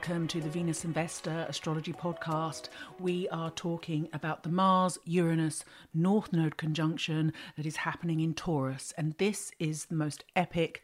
Welcome 0.00 0.28
to 0.28 0.40
the 0.40 0.48
Venus 0.48 0.84
and 0.84 0.94
Vesta 0.94 1.44
Astrology 1.46 1.92
Podcast. 1.92 2.70
We 2.98 3.28
are 3.28 3.50
talking 3.50 4.08
about 4.14 4.44
the 4.44 4.48
Mars 4.48 4.98
Uranus 5.04 5.62
North 5.92 6.32
Node 6.32 6.56
conjunction 6.56 7.34
that 7.58 7.66
is 7.66 7.76
happening 7.76 8.20
in 8.20 8.32
Taurus, 8.32 8.94
and 8.96 9.12
this 9.18 9.52
is 9.58 9.84
the 9.84 9.94
most 9.94 10.24
epic 10.34 10.82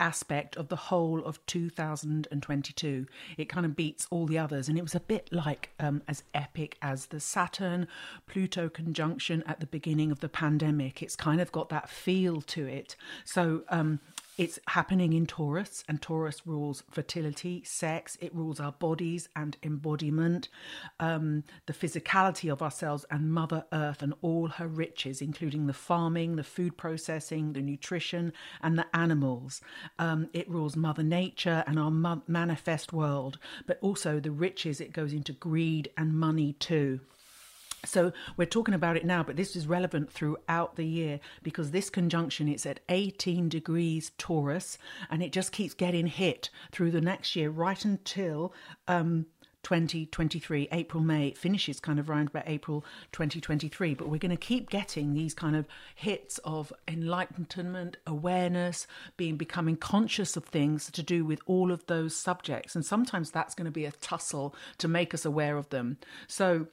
aspect 0.00 0.56
of 0.56 0.66
the 0.66 0.74
whole 0.74 1.24
of 1.24 1.46
2022. 1.46 3.06
It 3.38 3.48
kind 3.48 3.64
of 3.64 3.76
beats 3.76 4.08
all 4.10 4.26
the 4.26 4.38
others, 4.38 4.68
and 4.68 4.76
it 4.76 4.82
was 4.82 4.96
a 4.96 5.00
bit 5.00 5.28
like 5.30 5.70
um, 5.78 6.02
as 6.08 6.24
epic 6.34 6.76
as 6.82 7.06
the 7.06 7.20
Saturn 7.20 7.86
Pluto 8.26 8.68
conjunction 8.68 9.44
at 9.46 9.60
the 9.60 9.66
beginning 9.66 10.10
of 10.10 10.18
the 10.18 10.28
pandemic. 10.28 11.04
It's 11.04 11.14
kind 11.14 11.40
of 11.40 11.52
got 11.52 11.68
that 11.68 11.88
feel 11.88 12.40
to 12.42 12.66
it. 12.66 12.96
So, 13.24 13.62
um, 13.68 14.00
it's 14.36 14.58
happening 14.68 15.12
in 15.14 15.26
Taurus, 15.26 15.82
and 15.88 16.02
Taurus 16.02 16.46
rules 16.46 16.82
fertility, 16.90 17.62
sex, 17.64 18.18
it 18.20 18.34
rules 18.34 18.60
our 18.60 18.72
bodies 18.72 19.28
and 19.34 19.56
embodiment, 19.62 20.48
um, 21.00 21.42
the 21.66 21.72
physicality 21.72 22.52
of 22.52 22.60
ourselves, 22.60 23.06
and 23.10 23.32
Mother 23.32 23.64
Earth 23.72 24.02
and 24.02 24.12
all 24.20 24.48
her 24.48 24.68
riches, 24.68 25.22
including 25.22 25.66
the 25.66 25.72
farming, 25.72 26.36
the 26.36 26.44
food 26.44 26.76
processing, 26.76 27.54
the 27.54 27.62
nutrition, 27.62 28.32
and 28.62 28.78
the 28.78 28.86
animals. 28.94 29.62
Um, 29.98 30.28
it 30.32 30.50
rules 30.50 30.76
Mother 30.76 31.02
Nature 31.02 31.64
and 31.66 31.78
our 31.78 32.20
manifest 32.26 32.92
world, 32.92 33.38
but 33.66 33.78
also 33.80 34.20
the 34.20 34.30
riches, 34.30 34.80
it 34.80 34.92
goes 34.92 35.12
into 35.12 35.32
greed 35.32 35.88
and 35.96 36.12
money 36.12 36.52
too. 36.54 37.00
So 37.84 38.12
we're 38.36 38.46
talking 38.46 38.74
about 38.74 38.96
it 38.96 39.04
now, 39.04 39.22
but 39.22 39.36
this 39.36 39.54
is 39.54 39.66
relevant 39.66 40.10
throughout 40.10 40.76
the 40.76 40.86
year 40.86 41.20
because 41.42 41.70
this 41.70 41.90
conjunction 41.90 42.48
it's 42.48 42.66
at 42.66 42.80
18 42.88 43.48
degrees 43.48 44.12
Taurus 44.18 44.78
and 45.10 45.22
it 45.22 45.32
just 45.32 45.52
keeps 45.52 45.74
getting 45.74 46.06
hit 46.06 46.50
through 46.72 46.90
the 46.90 47.00
next 47.00 47.36
year 47.36 47.50
right 47.50 47.84
until 47.84 48.52
um 48.88 49.26
2023 49.66 50.68
April 50.70 51.02
May. 51.02 51.26
It 51.26 51.36
finishes 51.36 51.80
kind 51.80 51.98
of 51.98 52.08
around 52.08 52.28
about 52.28 52.44
April 52.46 52.84
2023 53.10 53.94
but 53.94 54.08
we're 54.08 54.18
going 54.18 54.30
to 54.30 54.36
keep 54.36 54.70
getting 54.70 55.12
these 55.12 55.34
kind 55.34 55.56
of 55.56 55.66
hits 55.96 56.38
of 56.44 56.72
enlightenment 56.86 57.96
awareness 58.06 58.86
being 59.16 59.36
becoming 59.36 59.76
conscious 59.76 60.36
of 60.36 60.44
things 60.44 60.88
to 60.92 61.02
do 61.02 61.24
with 61.24 61.40
all 61.46 61.72
of 61.72 61.84
those 61.86 62.14
subjects 62.14 62.76
and 62.76 62.86
sometimes 62.86 63.32
that's 63.32 63.56
going 63.56 63.64
to 63.64 63.72
be 63.72 63.84
a 63.84 63.90
tussle 63.90 64.54
to 64.78 64.86
make 64.86 65.12
us 65.12 65.24
aware 65.24 65.56
of 65.56 65.68
them. 65.70 65.98
So 66.28 66.68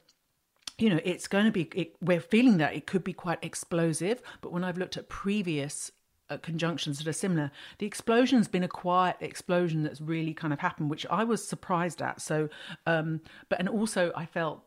you 0.78 0.90
know, 0.90 1.00
it's 1.04 1.28
going 1.28 1.44
to 1.44 1.50
be, 1.50 1.62
it, 1.74 1.96
we're 2.00 2.20
feeling 2.20 2.58
that 2.58 2.74
it 2.74 2.86
could 2.86 3.04
be 3.04 3.12
quite 3.12 3.38
explosive. 3.42 4.20
But 4.40 4.52
when 4.52 4.64
I've 4.64 4.78
looked 4.78 4.96
at 4.96 5.08
previous 5.08 5.92
uh, 6.30 6.38
conjunctions 6.38 6.98
that 6.98 7.06
are 7.06 7.12
similar, 7.12 7.50
the 7.78 7.86
explosion's 7.86 8.48
been 8.48 8.64
a 8.64 8.68
quiet 8.68 9.16
explosion 9.20 9.82
that's 9.82 10.00
really 10.00 10.34
kind 10.34 10.52
of 10.52 10.60
happened, 10.60 10.90
which 10.90 11.06
I 11.10 11.24
was 11.24 11.46
surprised 11.46 12.02
at. 12.02 12.20
So, 12.20 12.48
um, 12.86 13.20
but, 13.48 13.60
and 13.60 13.68
also 13.68 14.12
I 14.16 14.26
felt 14.26 14.64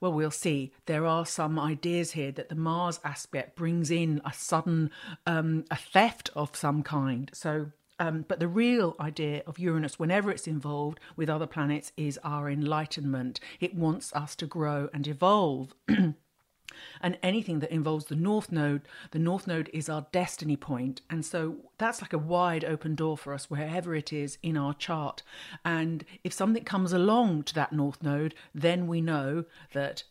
well, 0.00 0.12
we'll 0.12 0.30
see. 0.30 0.72
There 0.84 1.06
are 1.06 1.24
some 1.24 1.58
ideas 1.58 2.12
here 2.12 2.30
that 2.32 2.48
the 2.48 2.54
Mars 2.54 3.00
aspect 3.02 3.56
brings 3.56 3.90
in 3.90 4.20
a 4.24 4.32
sudden 4.32 4.90
um, 5.26 5.64
a 5.70 5.76
theft 5.76 6.30
of 6.36 6.54
some 6.54 6.82
kind. 6.82 7.30
So 7.32 7.72
um, 7.98 8.24
but 8.28 8.40
the 8.40 8.48
real 8.48 8.94
idea 9.00 9.42
of 9.46 9.58
Uranus, 9.58 9.98
whenever 9.98 10.30
it's 10.30 10.46
involved 10.46 11.00
with 11.16 11.30
other 11.30 11.46
planets, 11.46 11.92
is 11.96 12.18
our 12.22 12.50
enlightenment. 12.50 13.40
It 13.60 13.74
wants 13.74 14.12
us 14.14 14.36
to 14.36 14.46
grow 14.46 14.88
and 14.92 15.06
evolve. 15.06 15.74
and 17.00 17.18
anything 17.22 17.60
that 17.60 17.72
involves 17.72 18.06
the 18.06 18.16
North 18.16 18.52
Node, 18.52 18.82
the 19.10 19.18
North 19.18 19.46
Node 19.46 19.70
is 19.72 19.88
our 19.88 20.06
destiny 20.12 20.56
point. 20.56 21.00
And 21.08 21.24
so 21.24 21.56
that's 21.78 22.02
like 22.02 22.12
a 22.12 22.18
wide 22.18 22.64
open 22.64 22.94
door 22.94 23.16
for 23.16 23.32
us 23.32 23.50
wherever 23.50 23.94
it 23.94 24.12
is 24.12 24.38
in 24.42 24.56
our 24.56 24.74
chart. 24.74 25.22
And 25.64 26.04
if 26.22 26.32
something 26.32 26.64
comes 26.64 26.92
along 26.92 27.44
to 27.44 27.54
that 27.54 27.72
North 27.72 28.02
Node, 28.02 28.34
then 28.54 28.86
we 28.86 29.00
know 29.00 29.44
that 29.72 30.04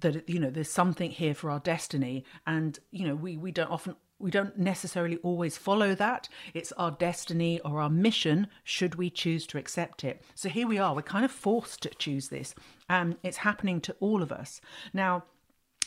that 0.00 0.28
you 0.28 0.40
know 0.40 0.50
there's 0.50 0.70
something 0.70 1.10
here 1.10 1.34
for 1.34 1.50
our 1.50 1.60
destiny 1.60 2.24
and 2.46 2.80
you 2.90 3.06
know 3.06 3.14
we 3.14 3.36
we 3.36 3.52
don't 3.52 3.70
often 3.70 3.94
we 4.24 4.30
don't 4.30 4.58
necessarily 4.58 5.18
always 5.18 5.58
follow 5.58 5.94
that. 5.94 6.30
It's 6.54 6.72
our 6.72 6.90
destiny 6.90 7.60
or 7.60 7.82
our 7.82 7.90
mission, 7.90 8.46
should 8.64 8.94
we 8.94 9.10
choose 9.10 9.46
to 9.48 9.58
accept 9.58 10.02
it. 10.02 10.22
So 10.34 10.48
here 10.48 10.66
we 10.66 10.78
are, 10.78 10.94
we're 10.94 11.02
kind 11.02 11.26
of 11.26 11.30
forced 11.30 11.82
to 11.82 11.90
choose 11.90 12.30
this. 12.30 12.54
Um, 12.88 13.18
it's 13.22 13.36
happening 13.36 13.82
to 13.82 13.94
all 14.00 14.22
of 14.22 14.32
us. 14.32 14.62
Now, 14.94 15.24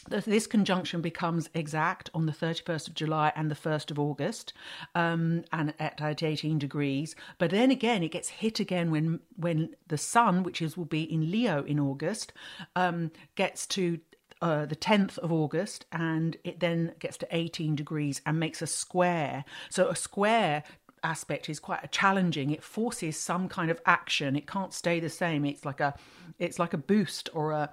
this 0.07 0.45
conjunction 0.45 1.01
becomes 1.01 1.49
exact 1.55 2.11
on 2.13 2.27
the 2.27 2.31
31st 2.31 2.87
of 2.87 2.93
July 2.93 3.33
and 3.35 3.49
the 3.49 3.55
1st 3.55 3.89
of 3.91 3.99
August, 3.99 4.53
um, 4.93 5.43
and 5.51 5.73
at, 5.79 5.99
at 5.99 6.23
18 6.23 6.59
degrees. 6.59 7.15
But 7.39 7.49
then 7.49 7.71
again, 7.71 8.03
it 8.03 8.11
gets 8.11 8.29
hit 8.29 8.59
again 8.59 8.91
when 8.91 9.19
when 9.35 9.75
the 9.87 9.97
sun, 9.97 10.43
which 10.43 10.61
is 10.61 10.77
will 10.77 10.85
be 10.85 11.11
in 11.11 11.31
Leo 11.31 11.63
in 11.63 11.79
August, 11.79 12.33
um, 12.75 13.11
gets 13.35 13.65
to 13.67 13.99
uh, 14.41 14.65
the 14.65 14.75
10th 14.75 15.17
of 15.19 15.31
August, 15.31 15.85
and 15.91 16.37
it 16.43 16.59
then 16.59 16.93
gets 16.99 17.17
to 17.17 17.27
18 17.31 17.75
degrees 17.75 18.21
and 18.25 18.39
makes 18.39 18.61
a 18.61 18.67
square. 18.67 19.45
So 19.69 19.89
a 19.89 19.95
square 19.95 20.63
aspect 21.03 21.49
is 21.49 21.59
quite 21.59 21.91
challenging. 21.91 22.51
It 22.51 22.63
forces 22.63 23.17
some 23.17 23.47
kind 23.47 23.71
of 23.71 23.81
action. 23.85 24.35
It 24.35 24.47
can't 24.47 24.73
stay 24.73 24.99
the 24.99 25.09
same. 25.09 25.45
It's 25.45 25.65
like 25.65 25.79
a 25.79 25.95
it's 26.39 26.59
like 26.59 26.73
a 26.73 26.77
boost 26.77 27.29
or 27.33 27.51
a 27.51 27.71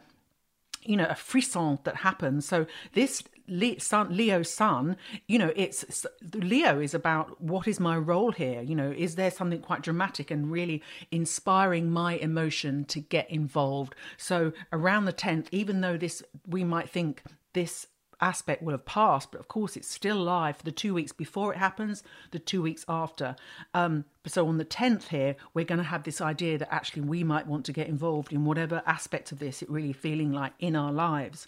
you 0.83 0.97
know 0.97 1.07
a 1.09 1.15
frisson 1.15 1.79
that 1.85 1.97
happens. 1.97 2.47
So 2.47 2.67
this 2.93 3.23
Leo 3.47 4.43
sun, 4.43 4.97
you 5.27 5.39
know, 5.39 5.53
it's 5.55 6.07
Leo 6.35 6.81
is 6.81 6.95
about 6.95 7.41
what 7.41 7.69
is 7.69 7.79
my 7.79 7.97
role 7.97 8.33
here? 8.33 8.63
You 8.63 8.75
know, 8.75 8.91
is 8.91 9.17
there 9.17 9.31
something 9.31 9.61
quite 9.61 9.83
dramatic 9.83 10.31
and 10.31 10.51
really 10.51 10.83
inspiring 11.11 11.91
my 11.91 12.15
emotion 12.15 12.85
to 12.87 13.01
get 13.01 13.31
involved? 13.31 13.95
So 14.17 14.53
around 14.73 15.05
the 15.05 15.13
10th, 15.13 15.49
even 15.53 15.81
though 15.81 15.97
this, 15.97 16.23
we 16.47 16.65
might 16.65 16.89
think 16.89 17.23
this 17.53 17.87
aspect 18.21 18.63
will 18.63 18.73
have 18.73 18.87
passed, 18.87 19.31
but 19.31 19.41
of 19.41 19.49
course 19.49 19.77
it's 19.77 19.91
still 19.91 20.17
live 20.17 20.57
for 20.57 20.65
the 20.65 20.73
two 20.73 20.95
weeks 20.95 21.13
before 21.13 21.53
it 21.53 21.59
happens, 21.59 22.03
the 22.31 22.39
two 22.39 22.63
weeks 22.63 22.85
after. 22.89 23.37
Um, 23.75 24.05
so 24.27 24.49
on 24.49 24.59
the 24.59 24.65
10th 24.65 25.09
here, 25.09 25.37
we're 25.53 25.65
going 25.65 25.79
to 25.79 25.85
have 25.85 26.05
this 26.05 26.21
idea 26.21 26.59
that 26.59 26.73
actually 26.73 27.03
we 27.03 27.25
might 27.25 27.47
want 27.47 27.65
to 27.67 27.73
get 27.73 27.89
involved 27.89 28.33
in 28.33 28.45
whatever 28.45 28.83
aspect 28.87 29.33
of 29.33 29.39
this 29.39 29.63
it 29.63 29.71
really 29.71 29.93
feeling 29.93 30.33
like 30.33 30.53
in 30.59 30.77
our 30.77 30.93
lives. 30.93 31.47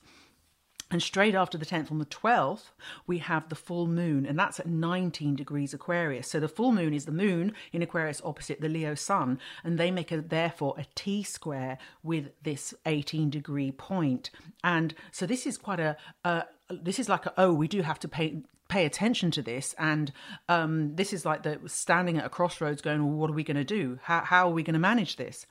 And 0.91 1.03
straight 1.03 1.35
after 1.35 1.59
the 1.59 1.67
10th, 1.67 1.91
on 1.91 1.99
the 1.99 2.07
12th, 2.07 2.71
we 3.09 3.19
have 3.19 3.49
the 3.49 3.57
full 3.57 3.89
moon, 3.89 4.25
and 4.25 4.39
that's 4.39 4.61
at 4.61 4.69
19 4.69 5.35
degrees 5.35 5.75
Aquarius. 5.75 6.29
So 6.29 6.39
the 6.39 6.49
full 6.49 6.71
moon 6.71 6.95
is 6.95 7.07
the 7.07 7.13
moon 7.13 7.55
in 7.73 7.83
Aquarius 7.83 8.23
opposite 8.25 8.61
the 8.61 8.69
Leo 8.69 8.95
sun, 8.95 9.41
and 9.65 9.79
they 9.79 9.91
make 9.91 10.13
a, 10.13 10.21
therefore 10.21 10.75
a 10.79 10.87
T 10.95 11.25
square 11.25 11.79
with 12.05 12.31
this 12.43 12.73
18 12.87 13.31
degree 13.31 13.73
point. 13.73 14.31
And 14.63 14.95
so 15.11 15.27
this 15.27 15.45
is 15.45 15.59
quite 15.59 15.81
a, 15.81 15.97
a 16.25 16.45
this 16.71 16.99
is 16.99 17.09
like 17.09 17.27
a, 17.27 17.35
oh, 17.37 17.53
we 17.53 17.69
do 17.69 17.83
have 17.83 17.99
to 18.01 18.09
pay 18.09 18.43
pay 18.69 18.85
attention 18.85 19.31
to 19.31 19.43
this 19.43 19.75
and 19.79 20.13
um, 20.49 20.97
this 20.97 21.13
is 21.13 21.25
like 21.25 21.45
the 21.45 21.59
standing 21.67 22.19
at 22.19 22.25
a 22.25 22.29
crossroads 22.29 22.83
going 22.83 23.05
well 23.05 23.15
what 23.15 23.31
are 23.31 23.35
we 23.35 23.45
going 23.45 23.57
to 23.57 23.63
do 23.63 23.99
how, 24.03 24.21
how 24.23 24.49
are 24.49 24.53
we 24.53 24.65
going 24.65 24.75
to 24.75 24.81
manage 24.81 25.15
this 25.17 25.47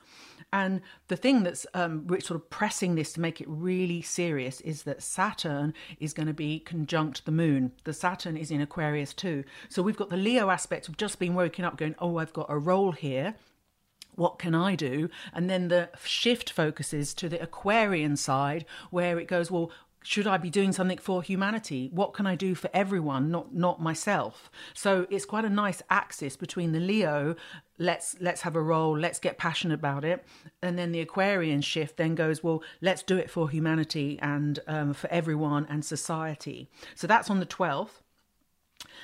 and 0.56 0.80
the 1.08 1.16
thing 1.16 1.42
that's 1.42 1.66
um, 1.74 2.08
sort 2.08 2.40
of 2.40 2.48
pressing 2.48 2.94
this 2.94 3.12
to 3.12 3.20
make 3.20 3.42
it 3.42 3.46
really 3.46 4.00
serious 4.00 4.62
is 4.62 4.84
that 4.84 5.02
saturn 5.02 5.74
is 6.00 6.14
going 6.14 6.28
to 6.28 6.32
be 6.32 6.60
conjunct 6.60 7.26
the 7.26 7.30
moon. 7.30 7.72
The 7.84 7.92
saturn 7.92 8.38
is 8.38 8.50
in 8.50 8.62
aquarius 8.62 9.12
too. 9.12 9.44
So 9.68 9.82
we've 9.82 9.98
got 9.98 10.08
the 10.08 10.16
leo 10.16 10.48
aspect 10.48 10.88
of 10.88 10.96
just 10.96 11.18
being 11.18 11.34
woken 11.34 11.66
up 11.66 11.76
going 11.76 11.94
oh 11.98 12.16
i've 12.16 12.32
got 12.32 12.46
a 12.48 12.56
role 12.56 12.92
here. 12.92 13.34
What 14.14 14.38
can 14.38 14.54
I 14.54 14.76
do? 14.76 15.10
And 15.34 15.50
then 15.50 15.68
the 15.68 15.90
shift 16.02 16.50
focuses 16.50 17.12
to 17.12 17.28
the 17.28 17.42
Aquarian 17.42 18.16
side 18.16 18.64
where 18.90 19.18
it 19.18 19.28
goes, 19.28 19.50
well, 19.50 19.70
should 20.06 20.26
I 20.28 20.36
be 20.36 20.50
doing 20.50 20.72
something 20.72 20.98
for 20.98 21.20
humanity? 21.20 21.90
What 21.92 22.14
can 22.14 22.26
I 22.26 22.36
do 22.36 22.54
for 22.54 22.70
everyone, 22.72 23.30
not 23.30 23.52
not 23.52 23.80
myself? 23.80 24.50
So 24.72 25.06
it's 25.10 25.24
quite 25.24 25.44
a 25.44 25.50
nice 25.50 25.82
axis 25.90 26.36
between 26.36 26.70
the 26.70 26.78
Leo, 26.80 27.34
let's 27.78 28.14
let's 28.20 28.42
have 28.42 28.54
a 28.54 28.62
role, 28.62 28.96
let's 28.96 29.18
get 29.18 29.36
passionate 29.36 29.74
about 29.74 30.04
it, 30.04 30.24
and 30.62 30.78
then 30.78 30.92
the 30.92 31.00
Aquarian 31.00 31.60
shift 31.60 31.96
then 31.96 32.14
goes, 32.14 32.42
well, 32.44 32.62
let's 32.80 33.02
do 33.02 33.16
it 33.16 33.28
for 33.30 33.50
humanity 33.50 34.18
and 34.22 34.60
um, 34.68 34.94
for 34.94 35.10
everyone 35.10 35.66
and 35.68 35.84
society. 35.84 36.68
So 36.94 37.06
that's 37.06 37.28
on 37.28 37.40
the 37.40 37.46
twelfth. 37.46 38.02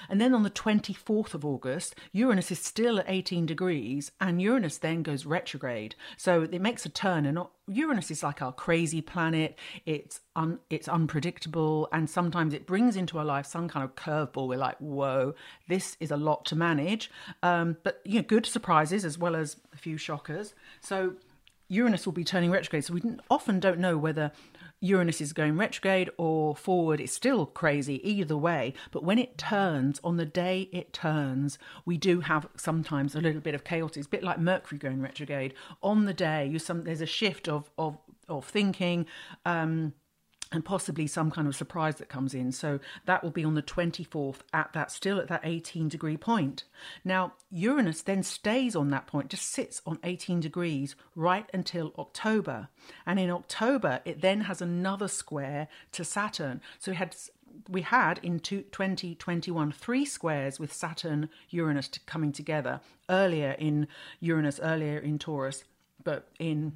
And 0.09 0.21
then 0.21 0.35
on 0.35 0.43
the 0.43 0.50
24th 0.50 1.35
of 1.35 1.44
August, 1.44 1.94
Uranus 2.12 2.50
is 2.50 2.59
still 2.59 2.99
at 2.99 3.06
18 3.09 3.47
degrees, 3.47 4.12
and 4.21 4.41
Uranus 4.41 4.79
then 4.79 5.03
goes 5.03 5.27
retrograde. 5.27 5.94
So 6.17 6.43
it 6.43 6.61
makes 6.61 6.85
a 6.87 6.89
turn, 6.89 7.27
and 7.27 7.39
Uranus 7.69 8.11
is 8.11 8.23
like 8.23 8.43
our 8.43 8.53
crazy 8.53 9.00
planet. 9.00 9.59
It's 9.87 10.21
un, 10.37 10.59
it's 10.71 10.89
unpredictable, 10.89 11.89
and 11.93 12.09
sometimes 12.09 12.55
it 12.55 12.67
brings 12.67 12.97
into 12.97 13.19
our 13.19 13.25
life 13.25 13.47
some 13.47 13.69
kind 13.69 13.85
of 13.85 13.94
curveball. 13.94 14.49
We're 14.49 14.59
like, 14.59 14.79
whoa, 14.79 15.35
this 15.69 15.97
is 16.00 16.11
a 16.11 16.17
lot 16.17 16.45
to 16.47 16.56
manage. 16.56 17.11
Um, 17.43 17.77
but 17.83 18.00
you 18.05 18.17
know, 18.17 18.27
good 18.27 18.47
surprises 18.47 19.05
as 19.05 19.19
well 19.19 19.37
as 19.37 19.56
a 19.73 19.77
few 19.77 19.97
shockers. 19.97 20.55
So 20.81 21.15
Uranus 21.69 22.05
will 22.05 22.12
be 22.12 22.25
turning 22.25 22.50
retrograde, 22.50 22.85
so 22.85 22.95
we 22.95 23.03
often 23.31 23.59
don't 23.59 23.79
know 23.79 23.97
whether 23.97 24.33
Uranus 24.82 25.20
is 25.20 25.32
going 25.32 25.56
retrograde 25.56 26.11
or 26.19 26.56
forward, 26.56 27.00
it's 27.00 27.12
still 27.12 27.46
crazy 27.46 28.06
either 28.08 28.37
way. 28.37 28.75
But 28.90 29.05
when 29.05 29.19
it 29.19 29.38
turns, 29.38 30.00
on 30.02 30.17
the 30.17 30.26
day 30.26 30.69
it 30.73 30.93
turns, 30.93 31.58
we 31.87 31.96
do 31.96 32.20
have 32.20 32.49
sometimes 32.56 33.14
a 33.14 33.20
little 33.20 33.40
bit 33.40 33.55
of 33.55 33.62
chaos. 33.62 33.96
It's 33.96 34.08
a 34.08 34.11
bit 34.11 34.25
like 34.25 34.40
Mercury 34.40 34.79
going 34.79 35.00
retrograde. 35.00 35.55
On 35.82 36.05
the 36.05 36.12
day, 36.12 36.46
you 36.46 36.58
some 36.58 36.84
there's 36.84 37.00
a 37.00 37.06
shift 37.06 37.49
of 37.49 37.70
of 37.79 37.96
of 38.29 38.44
thinking. 38.44 39.06
Um, 39.46 39.94
and 40.52 40.64
possibly 40.64 41.06
some 41.06 41.31
kind 41.31 41.49
of 41.49 41.56
surprise 41.56 41.96
that 41.96 42.08
comes 42.08 42.34
in. 42.34 42.52
So 42.52 42.78
that 43.06 43.22
will 43.25 43.31
be 43.31 43.44
on 43.44 43.54
the 43.54 43.62
24th 43.62 44.40
at 44.52 44.72
that 44.75 44.93
still 44.93 45.19
at 45.19 45.28
that 45.28 45.40
18 45.43 45.88
degree 45.88 46.19
point. 46.19 46.64
Now, 47.04 47.32
Uranus 47.50 48.02
then 48.02 48.22
stays 48.22 48.76
on 48.76 48.90
that 48.90 49.06
point, 49.06 49.31
just 49.31 49.50
sits 49.50 49.81
on 49.87 49.99
18 50.04 50.40
degrees 50.40 50.94
right 51.16 51.49
until 51.54 51.94
October. 51.99 52.69
And 53.06 53.19
in 53.19 53.31
October, 53.31 54.00
it 54.04 54.20
then 54.20 54.43
has 54.43 54.60
another 54.60 55.08
square 55.08 55.69
to 55.93 56.04
Saturn. 56.04 56.60
So 56.78 56.93
we 56.93 56.96
had 56.96 57.16
we 57.69 57.82
had 57.82 58.19
in 58.22 58.40
2021 58.40 59.72
three 59.72 60.04
squares 60.04 60.58
with 60.58 60.72
Saturn 60.72 61.28
Uranus 61.50 61.90
coming 62.06 62.32
together 62.32 62.81
earlier 63.10 63.52
in 63.58 63.88
Uranus 64.20 64.58
earlier 64.60 64.99
in 64.99 65.19
Taurus 65.19 65.64
but 66.02 66.28
in 66.38 66.72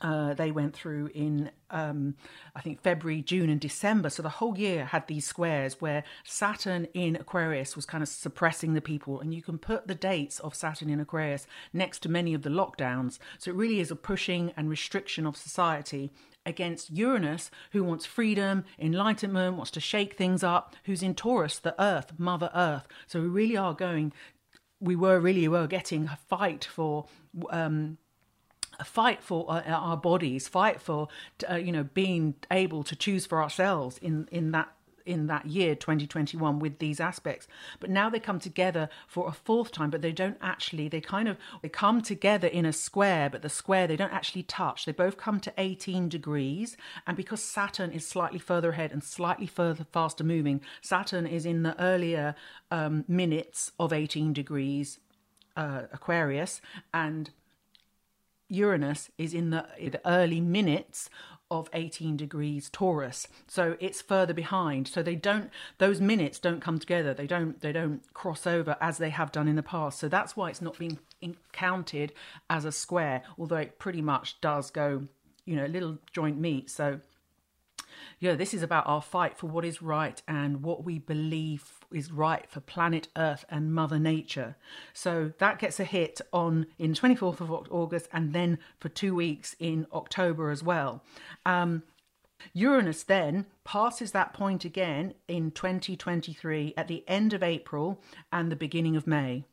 uh, 0.00 0.34
they 0.34 0.50
went 0.50 0.74
through 0.74 1.10
in, 1.14 1.50
um, 1.70 2.14
I 2.54 2.60
think, 2.60 2.82
February, 2.82 3.22
June, 3.22 3.50
and 3.50 3.60
December. 3.60 4.10
So 4.10 4.22
the 4.22 4.28
whole 4.28 4.56
year 4.56 4.86
had 4.86 5.06
these 5.06 5.26
squares 5.26 5.80
where 5.80 6.04
Saturn 6.24 6.86
in 6.94 7.16
Aquarius 7.16 7.74
was 7.74 7.86
kind 7.86 8.02
of 8.02 8.08
suppressing 8.08 8.74
the 8.74 8.80
people. 8.80 9.20
And 9.20 9.34
you 9.34 9.42
can 9.42 9.58
put 9.58 9.88
the 9.88 9.94
dates 9.94 10.38
of 10.40 10.54
Saturn 10.54 10.90
in 10.90 11.00
Aquarius 11.00 11.46
next 11.72 12.00
to 12.00 12.08
many 12.08 12.34
of 12.34 12.42
the 12.42 12.50
lockdowns. 12.50 13.18
So 13.38 13.50
it 13.50 13.56
really 13.56 13.80
is 13.80 13.90
a 13.90 13.96
pushing 13.96 14.52
and 14.56 14.70
restriction 14.70 15.26
of 15.26 15.36
society 15.36 16.12
against 16.46 16.90
Uranus, 16.90 17.50
who 17.72 17.84
wants 17.84 18.06
freedom, 18.06 18.64
enlightenment, 18.78 19.56
wants 19.56 19.70
to 19.72 19.80
shake 19.80 20.14
things 20.14 20.42
up, 20.42 20.76
who's 20.84 21.02
in 21.02 21.14
Taurus, 21.14 21.58
the 21.58 21.80
Earth, 21.82 22.12
Mother 22.18 22.50
Earth. 22.54 22.86
So 23.06 23.20
we 23.20 23.28
really 23.28 23.56
are 23.56 23.74
going, 23.74 24.12
we 24.80 24.96
were 24.96 25.20
really 25.20 25.46
were 25.48 25.66
getting 25.66 26.06
a 26.06 26.18
fight 26.28 26.64
for. 26.64 27.06
Um, 27.50 27.98
fight 28.84 29.22
for 29.22 29.50
uh, 29.50 29.62
our 29.62 29.96
bodies, 29.96 30.48
fight 30.48 30.80
for 30.80 31.08
uh, 31.48 31.56
you 31.56 31.72
know 31.72 31.84
being 31.84 32.34
able 32.50 32.82
to 32.84 32.96
choose 32.96 33.26
for 33.26 33.42
ourselves 33.42 33.98
in 33.98 34.28
in 34.30 34.52
that 34.52 34.72
in 35.08 35.26
that 35.26 35.46
year 35.46 35.74
2021 35.74 36.58
with 36.58 36.78
these 36.78 37.00
aspects. 37.00 37.48
But 37.80 37.88
now 37.88 38.10
they 38.10 38.20
come 38.20 38.38
together 38.38 38.90
for 39.06 39.26
a 39.26 39.32
fourth 39.32 39.72
time 39.72 39.90
but 39.90 40.02
they 40.02 40.12
don't 40.12 40.36
actually 40.40 40.88
they 40.88 41.00
kind 41.00 41.28
of 41.28 41.38
they 41.62 41.68
come 41.70 42.02
together 42.02 42.46
in 42.46 42.66
a 42.66 42.72
square 42.72 43.30
but 43.30 43.42
the 43.42 43.48
square 43.48 43.86
they 43.86 43.96
don't 43.96 44.12
actually 44.12 44.42
touch. 44.42 44.84
They 44.84 44.92
both 44.92 45.16
come 45.16 45.40
to 45.40 45.52
18 45.56 46.08
degrees 46.08 46.76
and 47.06 47.16
because 47.16 47.42
saturn 47.42 47.90
is 47.90 48.06
slightly 48.06 48.38
further 48.38 48.70
ahead 48.70 48.92
and 48.92 49.02
slightly 49.02 49.46
further 49.46 49.86
faster 49.90 50.24
moving 50.24 50.60
saturn 50.82 51.26
is 51.26 51.46
in 51.46 51.62
the 51.62 51.80
earlier 51.80 52.34
um, 52.70 53.04
minutes 53.08 53.72
of 53.80 53.92
18 53.92 54.34
degrees 54.34 55.00
uh, 55.56 55.82
aquarius 55.92 56.60
and 56.92 57.30
Uranus 58.48 59.10
is 59.18 59.34
in 59.34 59.50
the, 59.50 59.66
in 59.78 59.90
the 59.92 60.08
early 60.08 60.40
minutes 60.40 61.10
of 61.50 61.68
18 61.72 62.16
degrees 62.16 62.68
Taurus. 62.70 63.26
So 63.46 63.76
it's 63.80 64.02
further 64.02 64.34
behind. 64.34 64.86
So 64.86 65.02
they 65.02 65.14
don't 65.14 65.50
those 65.78 66.00
minutes 66.00 66.38
don't 66.38 66.60
come 66.60 66.78
together. 66.78 67.14
They 67.14 67.26
don't 67.26 67.60
they 67.60 67.72
don't 67.72 68.02
cross 68.12 68.46
over 68.46 68.76
as 68.80 68.98
they 68.98 69.10
have 69.10 69.32
done 69.32 69.48
in 69.48 69.56
the 69.56 69.62
past. 69.62 69.98
So 69.98 70.08
that's 70.08 70.36
why 70.36 70.50
it's 70.50 70.60
not 70.60 70.78
being 70.78 70.98
counted 71.52 72.12
as 72.50 72.64
a 72.64 72.72
square, 72.72 73.22
although 73.38 73.56
it 73.56 73.78
pretty 73.78 74.02
much 74.02 74.40
does 74.40 74.70
go, 74.70 75.04
you 75.44 75.56
know, 75.56 75.64
a 75.64 75.68
little 75.68 75.98
joint 76.12 76.38
meet. 76.38 76.68
So 76.70 77.00
yeah, 78.20 78.34
this 78.34 78.52
is 78.52 78.62
about 78.62 78.86
our 78.86 79.02
fight 79.02 79.36
for 79.36 79.46
what 79.46 79.64
is 79.64 79.80
right 79.80 80.20
and 80.26 80.62
what 80.62 80.84
we 80.84 80.98
believe 80.98 81.78
is 81.92 82.10
right 82.10 82.48
for 82.50 82.60
planet 82.60 83.08
Earth 83.16 83.44
and 83.48 83.72
Mother 83.72 83.98
Nature. 83.98 84.56
So 84.92 85.32
that 85.38 85.58
gets 85.58 85.78
a 85.78 85.84
hit 85.84 86.20
on 86.32 86.66
in 86.78 86.94
24th 86.94 87.40
of 87.40 87.50
August 87.70 88.08
and 88.12 88.32
then 88.32 88.58
for 88.80 88.88
two 88.88 89.14
weeks 89.14 89.54
in 89.60 89.86
October 89.92 90.50
as 90.50 90.62
well. 90.62 91.02
Um, 91.46 91.84
Uranus 92.52 93.02
then 93.04 93.46
passes 93.64 94.12
that 94.12 94.32
point 94.32 94.64
again 94.64 95.14
in 95.26 95.50
2023 95.50 96.74
at 96.76 96.88
the 96.88 97.04
end 97.08 97.32
of 97.32 97.42
April 97.42 98.00
and 98.32 98.50
the 98.50 98.56
beginning 98.56 98.96
of 98.96 99.06
May. 99.06 99.44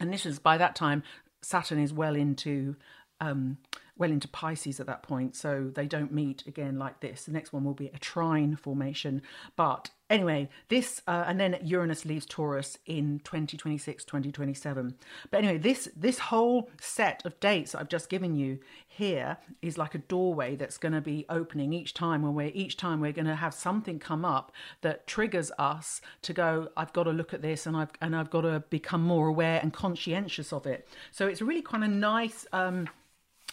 And 0.00 0.12
this 0.12 0.24
is 0.24 0.38
by 0.38 0.56
that 0.58 0.76
time, 0.76 1.02
Saturn 1.42 1.80
is 1.80 1.92
well 1.92 2.14
into 2.14 2.76
um, 3.20 3.58
well 3.98 4.10
into 4.10 4.28
Pisces 4.28 4.80
at 4.80 4.86
that 4.86 5.02
point, 5.02 5.36
so 5.36 5.70
they 5.74 5.86
don't 5.86 6.12
meet 6.12 6.46
again 6.46 6.78
like 6.78 7.00
this. 7.00 7.24
The 7.24 7.32
next 7.32 7.52
one 7.52 7.64
will 7.64 7.74
be 7.74 7.88
a 7.88 7.98
trine 7.98 8.56
formation. 8.56 9.22
But 9.56 9.90
anyway, 10.08 10.48
this, 10.68 11.02
uh, 11.06 11.24
and 11.26 11.38
then 11.38 11.58
Uranus 11.62 12.04
leaves 12.04 12.26
Taurus 12.26 12.78
in 12.86 13.20
2026, 13.24 14.04
2027. 14.04 14.94
But 15.30 15.38
anyway, 15.38 15.58
this, 15.58 15.88
this 15.96 16.18
whole 16.18 16.70
set 16.80 17.24
of 17.24 17.38
dates 17.40 17.74
I've 17.74 17.88
just 17.88 18.08
given 18.08 18.34
you 18.34 18.58
here 18.86 19.38
is 19.62 19.78
like 19.78 19.94
a 19.94 19.98
doorway 19.98 20.56
that's 20.56 20.78
going 20.78 20.92
to 20.92 21.00
be 21.00 21.26
opening 21.28 21.72
each 21.72 21.94
time 21.94 22.22
when 22.22 22.34
we're, 22.34 22.52
each 22.54 22.76
time 22.76 23.00
we're 23.00 23.12
going 23.12 23.26
to 23.26 23.36
have 23.36 23.54
something 23.54 23.98
come 23.98 24.24
up 24.24 24.52
that 24.80 25.06
triggers 25.06 25.50
us 25.58 26.00
to 26.22 26.32
go, 26.32 26.68
I've 26.76 26.92
got 26.92 27.04
to 27.04 27.10
look 27.10 27.34
at 27.34 27.42
this 27.42 27.66
and 27.66 27.76
I've, 27.76 27.90
and 28.00 28.16
I've 28.16 28.30
got 28.30 28.42
to 28.42 28.62
become 28.70 29.02
more 29.02 29.28
aware 29.28 29.60
and 29.62 29.72
conscientious 29.72 30.52
of 30.52 30.66
it. 30.66 30.88
So 31.10 31.26
it's 31.26 31.42
really 31.42 31.62
kind 31.62 31.84
of 31.84 31.90
nice, 31.90 32.46
um, 32.52 32.88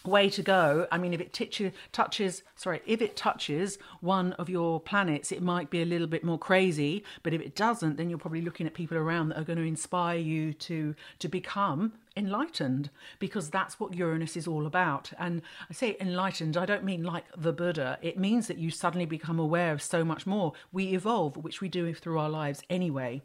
way 0.07 0.29
to 0.29 0.41
go. 0.41 0.87
I 0.91 0.97
mean, 0.97 1.13
if 1.13 1.21
it 1.21 1.33
touches, 1.33 1.71
touches, 1.91 2.43
sorry, 2.55 2.81
if 2.85 3.01
it 3.01 3.15
touches 3.15 3.77
one 4.01 4.33
of 4.33 4.49
your 4.49 4.79
planets, 4.79 5.31
it 5.31 5.41
might 5.41 5.69
be 5.69 5.81
a 5.81 5.85
little 5.85 6.07
bit 6.07 6.23
more 6.23 6.39
crazy. 6.39 7.03
But 7.23 7.33
if 7.33 7.41
it 7.41 7.55
doesn't, 7.55 7.97
then 7.97 8.09
you're 8.09 8.19
probably 8.19 8.41
looking 8.41 8.67
at 8.67 8.73
people 8.73 8.97
around 8.97 9.29
that 9.29 9.39
are 9.39 9.43
going 9.43 9.59
to 9.59 9.65
inspire 9.65 10.17
you 10.17 10.53
to 10.53 10.95
to 11.19 11.27
become 11.27 11.93
enlightened 12.17 12.89
because 13.19 13.49
that's 13.49 13.79
what 13.79 13.93
Uranus 13.93 14.37
is 14.37 14.47
all 14.47 14.65
about. 14.65 15.11
And 15.19 15.41
I 15.69 15.73
say 15.73 15.97
enlightened, 15.99 16.57
I 16.57 16.65
don't 16.65 16.83
mean 16.83 17.03
like 17.03 17.25
the 17.35 17.53
Buddha. 17.53 17.97
It 18.01 18.17
means 18.17 18.47
that 18.47 18.57
you 18.57 18.71
suddenly 18.71 19.05
become 19.05 19.39
aware 19.39 19.73
of 19.73 19.81
so 19.81 20.03
much 20.05 20.25
more. 20.25 20.53
We 20.71 20.93
evolve, 20.93 21.37
which 21.37 21.61
we 21.61 21.69
do 21.69 21.93
through 21.93 22.19
our 22.19 22.29
lives 22.29 22.61
anyway. 22.69 23.21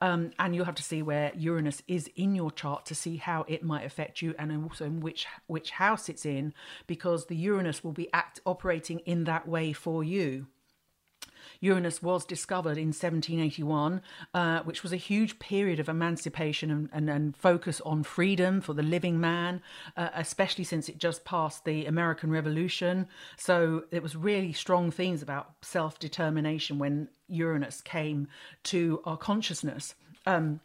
Um, 0.00 0.30
and 0.38 0.54
you'll 0.54 0.64
have 0.64 0.74
to 0.76 0.82
see 0.82 1.02
where 1.02 1.32
Uranus 1.36 1.82
is 1.88 2.10
in 2.16 2.34
your 2.34 2.50
chart 2.50 2.86
to 2.86 2.94
see 2.94 3.16
how 3.16 3.44
it 3.48 3.62
might 3.62 3.84
affect 3.84 4.22
you 4.22 4.34
and 4.38 4.64
also 4.64 4.84
in 4.84 5.00
which 5.00 5.26
which 5.46 5.70
house 5.70 6.08
it's 6.08 6.26
in 6.26 6.52
because 6.86 7.26
the 7.26 7.36
Uranus 7.36 7.84
will 7.84 7.92
be 7.92 8.12
act 8.12 8.40
operating 8.44 9.00
in 9.00 9.24
that 9.24 9.48
way 9.48 9.72
for 9.72 10.02
you. 10.04 10.46
Uranus 11.60 12.02
was 12.02 12.24
discovered 12.24 12.78
in 12.78 12.88
1781, 12.88 14.00
uh, 14.34 14.60
which 14.60 14.82
was 14.82 14.92
a 14.92 14.96
huge 14.96 15.38
period 15.38 15.78
of 15.78 15.88
emancipation 15.88 16.70
and, 16.70 16.88
and, 16.92 17.10
and, 17.10 17.36
focus 17.36 17.80
on 17.82 18.02
freedom 18.02 18.60
for 18.60 18.74
the 18.74 18.82
living 18.82 19.20
man, 19.20 19.62
uh, 19.96 20.08
especially 20.14 20.64
since 20.64 20.88
it 20.88 20.98
just 20.98 21.24
passed 21.24 21.64
the 21.64 21.86
American 21.86 22.30
Revolution. 22.30 23.06
So 23.36 23.84
it 23.90 24.02
was 24.02 24.16
really 24.16 24.52
strong 24.52 24.90
themes 24.90 25.22
about 25.22 25.52
self 25.62 25.98
determination 25.98 26.78
when 26.78 27.08
Uranus 27.28 27.80
came 27.80 28.28
to 28.64 29.00
our 29.04 29.16
consciousness. 29.16 29.94
Um, 30.26 30.60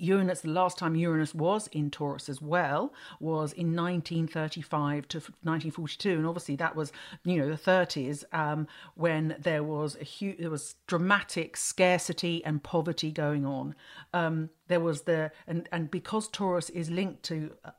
Uranus, 0.00 0.40
the 0.40 0.48
last 0.48 0.78
time 0.78 0.96
Uranus 0.96 1.34
was 1.34 1.68
in 1.68 1.90
Taurus 1.90 2.28
as 2.28 2.40
well 2.40 2.92
was 3.18 3.52
in 3.52 3.76
1935 3.76 5.08
to 5.08 5.18
1942, 5.18 6.10
and 6.10 6.26
obviously 6.26 6.56
that 6.56 6.74
was 6.74 6.92
you 7.24 7.36
know 7.36 7.48
the 7.48 7.56
30s 7.56 8.24
um, 8.32 8.66
when 8.94 9.36
there 9.38 9.62
was 9.62 9.96
a 10.00 10.04
huge, 10.04 10.38
there 10.38 10.50
was 10.50 10.76
dramatic 10.86 11.56
scarcity 11.56 12.44
and 12.44 12.62
poverty 12.62 13.10
going 13.12 13.44
on. 13.44 13.74
Um, 14.12 14.50
there 14.68 14.80
was 14.80 15.02
the 15.02 15.30
and 15.46 15.68
and 15.70 15.90
because 15.90 16.28
Taurus 16.28 16.70
is 16.70 16.90
linked 16.90 17.22
to 17.24 17.52
uh, 17.64 17.70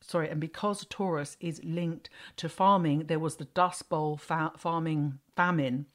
sorry, 0.00 0.28
and 0.28 0.40
because 0.40 0.84
Taurus 0.88 1.36
is 1.40 1.62
linked 1.64 2.10
to 2.36 2.48
farming, 2.48 3.04
there 3.06 3.18
was 3.18 3.36
the 3.36 3.46
Dust 3.46 3.88
Bowl 3.88 4.16
fa- 4.16 4.52
farming 4.56 5.18
famine 5.36 5.86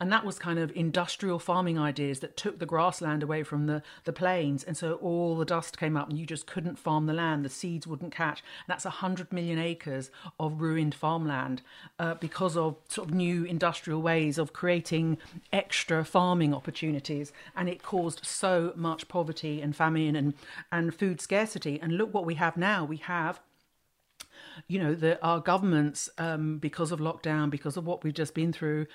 and 0.00 0.12
that 0.12 0.24
was 0.24 0.38
kind 0.38 0.58
of 0.58 0.72
industrial 0.74 1.38
farming 1.38 1.78
ideas 1.78 2.20
that 2.20 2.36
took 2.36 2.58
the 2.58 2.66
grassland 2.66 3.22
away 3.22 3.42
from 3.42 3.66
the, 3.66 3.82
the 4.04 4.12
plains. 4.12 4.64
And 4.64 4.76
so 4.76 4.94
all 4.94 5.36
the 5.36 5.44
dust 5.44 5.78
came 5.78 5.96
up 5.96 6.08
and 6.08 6.18
you 6.18 6.26
just 6.26 6.46
couldn't 6.46 6.78
farm 6.78 7.06
the 7.06 7.12
land. 7.12 7.44
The 7.44 7.50
seeds 7.50 7.86
wouldn't 7.86 8.12
catch. 8.12 8.40
And 8.40 8.68
that's 8.68 8.84
100 8.84 9.32
million 9.32 9.58
acres 9.58 10.10
of 10.38 10.60
ruined 10.60 10.94
farmland 10.94 11.62
uh, 11.98 12.14
because 12.14 12.56
of 12.56 12.76
sort 12.88 13.08
of 13.08 13.14
new 13.14 13.44
industrial 13.44 14.02
ways 14.02 14.38
of 14.38 14.52
creating 14.52 15.18
extra 15.52 16.04
farming 16.04 16.54
opportunities. 16.54 17.32
And 17.56 17.68
it 17.68 17.82
caused 17.82 18.24
so 18.24 18.72
much 18.76 19.08
poverty 19.08 19.60
and 19.60 19.74
famine 19.74 20.16
and, 20.16 20.34
and 20.70 20.94
food 20.94 21.20
scarcity. 21.20 21.80
And 21.80 21.92
look 21.92 22.12
what 22.12 22.26
we 22.26 22.34
have 22.34 22.56
now. 22.56 22.84
We 22.84 22.98
have 22.98 23.40
you 24.66 24.78
know 24.78 24.94
that 24.94 25.18
our 25.22 25.40
governments 25.40 26.10
um, 26.18 26.58
because 26.58 26.90
of 26.90 26.98
lockdown 26.98 27.50
because 27.50 27.76
of 27.76 27.86
what 27.86 28.02
we've 28.02 28.14
just 28.14 28.34
been 28.34 28.52
through 28.52 28.86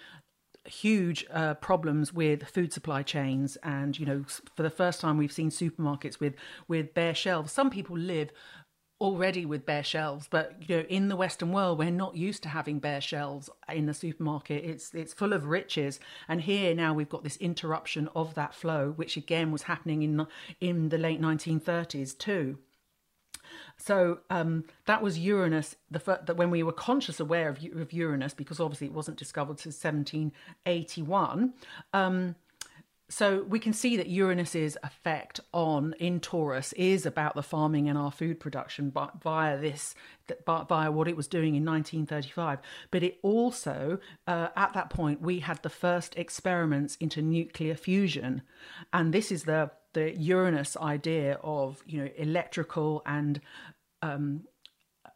huge 0.65 1.25
uh, 1.31 1.53
problems 1.55 2.13
with 2.13 2.47
food 2.47 2.71
supply 2.71 3.03
chains 3.03 3.57
and 3.63 3.99
you 3.99 4.05
know 4.05 4.23
for 4.55 4.63
the 4.63 4.69
first 4.69 5.01
time 5.01 5.17
we've 5.17 5.31
seen 5.31 5.49
supermarkets 5.49 6.19
with 6.19 6.35
with 6.67 6.93
bare 6.93 7.15
shelves. 7.15 7.51
Some 7.51 7.69
people 7.69 7.97
live 7.97 8.31
already 9.01 9.45
with 9.45 9.65
bare 9.65 9.83
shelves 9.83 10.27
but 10.29 10.55
you 10.69 10.77
know 10.77 10.83
in 10.83 11.09
the 11.09 11.15
western 11.17 11.51
world 11.51 11.77
we're 11.77 11.91
not 11.91 12.15
used 12.15 12.41
to 12.41 12.47
having 12.47 12.79
bare 12.79 13.01
shelves 13.01 13.49
in 13.69 13.85
the 13.87 13.93
supermarket. 13.93 14.63
It's 14.63 14.93
it's 14.93 15.13
full 15.13 15.33
of 15.33 15.45
riches. 15.45 15.99
And 16.27 16.41
here 16.41 16.73
now 16.73 16.93
we've 16.93 17.09
got 17.09 17.23
this 17.23 17.37
interruption 17.37 18.07
of 18.15 18.33
that 18.35 18.55
flow 18.55 18.91
which 18.91 19.17
again 19.17 19.51
was 19.51 19.63
happening 19.63 20.01
in 20.01 20.25
in 20.61 20.89
the 20.89 20.97
late 20.97 21.21
1930s 21.21 22.17
too 22.17 22.57
so 23.77 24.19
um, 24.29 24.65
that 24.85 25.01
was 25.01 25.19
Uranus. 25.19 25.75
The 25.91 25.99
that 25.99 26.37
when 26.37 26.51
we 26.51 26.63
were 26.63 26.71
conscious 26.71 27.19
aware 27.19 27.49
of, 27.49 27.59
of, 27.75 27.91
Uranus, 27.93 28.33
because 28.33 28.59
obviously 28.59 28.87
it 28.87 28.93
wasn't 28.93 29.17
discovered 29.17 29.51
until 29.51 29.71
1781. 29.71 31.53
Um, 31.93 32.35
so 33.13 33.43
we 33.43 33.59
can 33.59 33.73
see 33.73 33.95
that 33.97 34.07
Uranus's 34.07 34.75
effect 34.83 35.39
on 35.53 35.93
in 35.99 36.19
Taurus 36.19 36.73
is 36.73 37.05
about 37.05 37.35
the 37.35 37.43
farming 37.43 37.87
and 37.87 37.95
our 37.95 38.11
food 38.11 38.39
production 38.39 38.89
but 38.89 39.21
via 39.21 39.55
this 39.59 39.93
via 40.47 40.91
what 40.91 41.07
it 41.07 41.15
was 41.15 41.27
doing 41.27 41.53
in 41.53 41.63
1935 41.63 42.57
but 42.89 43.03
it 43.03 43.19
also 43.21 43.99
uh, 44.25 44.47
at 44.55 44.73
that 44.73 44.89
point 44.89 45.21
we 45.21 45.41
had 45.41 45.61
the 45.61 45.69
first 45.69 46.17
experiments 46.17 46.95
into 46.95 47.21
nuclear 47.21 47.75
fusion. 47.75 48.41
And 48.91 49.13
this 49.13 49.31
is 49.31 49.43
the 49.43 49.69
the 49.93 50.17
Uranus 50.17 50.75
idea 50.77 51.37
of 51.43 51.83
you 51.85 52.01
know 52.01 52.09
electrical 52.17 53.03
and 53.05 53.39
um, 54.01 54.43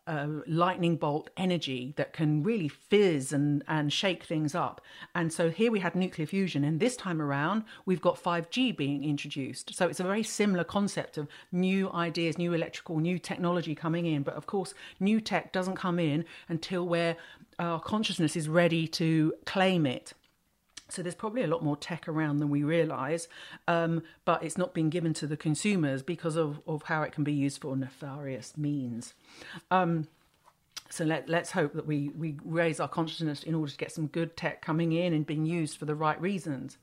uh, 0.07 0.27
lightning 0.47 0.95
bolt 0.95 1.29
energy 1.37 1.93
that 1.97 2.13
can 2.13 2.41
really 2.41 2.67
fizz 2.67 3.33
and, 3.33 3.63
and 3.67 3.91
shake 3.91 4.23
things 4.23 4.55
up. 4.55 4.81
And 5.13 5.31
so 5.31 5.49
here 5.49 5.71
we 5.71 5.79
had 5.79 5.95
nuclear 5.95 6.25
fusion, 6.25 6.63
and 6.63 6.79
this 6.79 6.95
time 6.95 7.21
around 7.21 7.63
we've 7.85 8.01
got 8.01 8.21
5G 8.21 8.75
being 8.75 9.03
introduced. 9.03 9.75
So 9.75 9.87
it's 9.87 9.99
a 9.99 10.03
very 10.03 10.23
similar 10.23 10.63
concept 10.63 11.17
of 11.17 11.27
new 11.51 11.91
ideas, 11.91 12.37
new 12.37 12.53
electrical, 12.53 12.97
new 12.99 13.19
technology 13.19 13.75
coming 13.75 14.05
in. 14.05 14.23
But 14.23 14.35
of 14.35 14.47
course, 14.47 14.73
new 14.99 15.19
tech 15.19 15.51
doesn't 15.51 15.75
come 15.75 15.99
in 15.99 16.25
until 16.47 16.87
where 16.87 17.17
our 17.59 17.79
consciousness 17.79 18.35
is 18.35 18.47
ready 18.47 18.87
to 18.87 19.33
claim 19.45 19.85
it. 19.85 20.13
So 20.89 21.01
there's 21.01 21.15
probably 21.15 21.43
a 21.43 21.47
lot 21.47 21.63
more 21.63 21.75
tech 21.75 22.07
around 22.07 22.39
than 22.39 22.49
we 22.49 22.63
realise, 22.63 23.27
um, 23.67 24.03
but 24.23 24.41
it's 24.43 24.57
not 24.57 24.73
being 24.73 24.89
given 24.89 25.13
to 25.15 25.27
the 25.27 25.35
consumers 25.35 26.01
because 26.01 26.37
of, 26.37 26.61
of 26.65 26.83
how 26.83 27.01
it 27.03 27.11
can 27.11 27.23
be 27.23 27.33
used 27.33 27.61
for 27.61 27.75
nefarious 27.75 28.57
means. 28.57 29.13
Um, 29.69 30.07
so 30.89 31.03
let, 31.03 31.27
let's 31.27 31.51
hope 31.51 31.73
that 31.73 31.85
we, 31.85 32.09
we 32.09 32.37
raise 32.45 32.79
our 32.79 32.87
consciousness 32.87 33.43
in 33.43 33.53
order 33.53 33.71
to 33.71 33.77
get 33.77 33.91
some 33.91 34.07
good 34.07 34.37
tech 34.37 34.61
coming 34.61 34.93
in 34.93 35.13
and 35.13 35.25
being 35.25 35.45
used 35.45 35.77
for 35.77 35.85
the 35.85 35.95
right 35.95 36.19
reasons. 36.21 36.77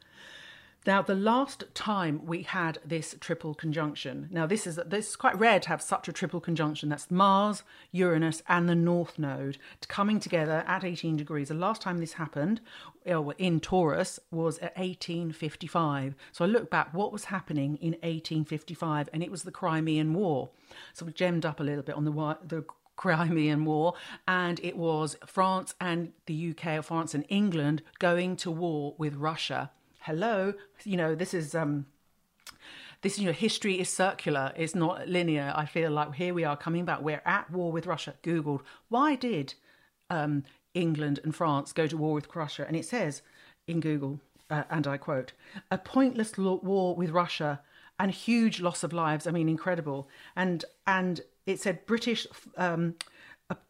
Now, 0.86 1.00
the 1.00 1.14
last 1.14 1.64
time 1.72 2.26
we 2.26 2.42
had 2.42 2.78
this 2.84 3.16
triple 3.18 3.54
conjunction, 3.54 4.28
now 4.30 4.46
this 4.46 4.66
is 4.66 4.78
this 4.84 5.08
is 5.08 5.16
quite 5.16 5.38
rare 5.38 5.58
to 5.58 5.68
have 5.70 5.80
such 5.80 6.08
a 6.08 6.12
triple 6.12 6.40
conjunction. 6.40 6.90
That's 6.90 7.10
Mars, 7.10 7.62
Uranus, 7.90 8.42
and 8.48 8.68
the 8.68 8.74
North 8.74 9.18
Node 9.18 9.56
coming 9.88 10.20
together 10.20 10.62
at 10.66 10.84
18 10.84 11.16
degrees. 11.16 11.48
The 11.48 11.54
last 11.54 11.80
time 11.80 11.98
this 11.98 12.14
happened 12.14 12.60
in 13.06 13.60
Taurus 13.60 14.20
was 14.30 14.58
at 14.58 14.76
1855. 14.76 16.14
So 16.32 16.44
I 16.44 16.48
look 16.48 16.70
back, 16.70 16.92
what 16.92 17.12
was 17.12 17.26
happening 17.26 17.76
in 17.76 17.92
1855, 18.02 19.08
and 19.10 19.22
it 19.22 19.30
was 19.30 19.44
the 19.44 19.50
Crimean 19.50 20.12
War. 20.12 20.50
So 20.92 21.06
we 21.06 21.12
gemmed 21.12 21.46
up 21.46 21.60
a 21.60 21.64
little 21.64 21.82
bit 21.82 21.94
on 21.94 22.04
the 22.04 22.36
the 22.46 22.64
Crimean 22.96 23.64
War, 23.64 23.94
and 24.28 24.60
it 24.62 24.76
was 24.76 25.16
France 25.26 25.74
and 25.80 26.12
the 26.26 26.50
UK, 26.50 26.78
or 26.78 26.82
France 26.82 27.14
and 27.14 27.24
England, 27.30 27.82
going 27.98 28.36
to 28.36 28.50
war 28.50 28.94
with 28.98 29.14
Russia 29.14 29.70
hello, 30.04 30.52
you 30.84 30.98
know, 30.98 31.14
this 31.14 31.32
is 31.32 31.54
um 31.54 31.86
this 33.00 33.18
you 33.18 33.26
know 33.26 33.32
history 33.32 33.80
is 33.80 33.88
circular 33.88 34.52
it's 34.56 34.74
not 34.74 35.08
linear. 35.08 35.52
I 35.56 35.64
feel 35.64 35.90
like 35.90 36.14
here 36.14 36.34
we 36.34 36.44
are 36.44 36.56
coming 36.56 36.84
back. 36.84 37.00
We're 37.00 37.22
at 37.24 37.50
war 37.50 37.72
with 37.72 37.86
russia. 37.86 38.14
Googled 38.22 38.60
why 38.88 39.16
did 39.16 39.54
um, 40.10 40.44
england 40.74 41.20
and 41.24 41.34
france 41.34 41.72
go 41.72 41.86
to 41.86 41.96
war 41.96 42.12
with 42.14 42.34
russia? 42.34 42.64
And 42.66 42.76
it 42.76 42.84
says 42.84 43.22
in 43.66 43.80
google 43.80 44.20
uh, 44.50 44.64
and 44.70 44.86
i 44.86 44.98
quote 44.98 45.32
a 45.70 45.78
pointless 45.78 46.36
war 46.36 46.94
with 46.94 47.10
russia 47.10 47.60
and 47.98 48.10
huge 48.10 48.60
loss 48.60 48.84
of 48.84 48.92
lives. 48.92 49.26
I 49.26 49.30
mean 49.30 49.48
incredible. 49.48 50.08
And 50.36 50.66
and 50.86 51.22
it 51.46 51.60
said 51.60 51.86
british 51.86 52.26
um, 52.58 52.96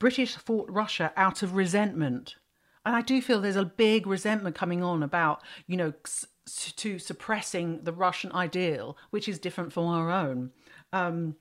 british 0.01 0.35
fought 0.35 0.69
russia 0.69 1.13
out 1.17 1.45
of 1.45 1.55
resentment 1.55 2.35
and 2.85 2.95
I 2.95 3.03
do 3.03 3.21
feel 3.23 3.41
there's 3.41 3.57
a 3.57 3.65
big 3.65 4.07
resentment 4.07 4.57
coming 4.57 4.83
on 4.83 5.03
about, 5.03 5.43
you 5.67 5.77
know, 5.77 5.93
to 6.77 6.99
suppressing 6.99 7.85
the 7.85 7.93
Russian 7.93 8.33
ideal, 8.33 8.97
which 9.11 9.29
is 9.29 9.39
different 9.39 9.73
from 9.73 9.87
our 9.87 10.11
own. 10.11 10.51
Um, 10.93 11.37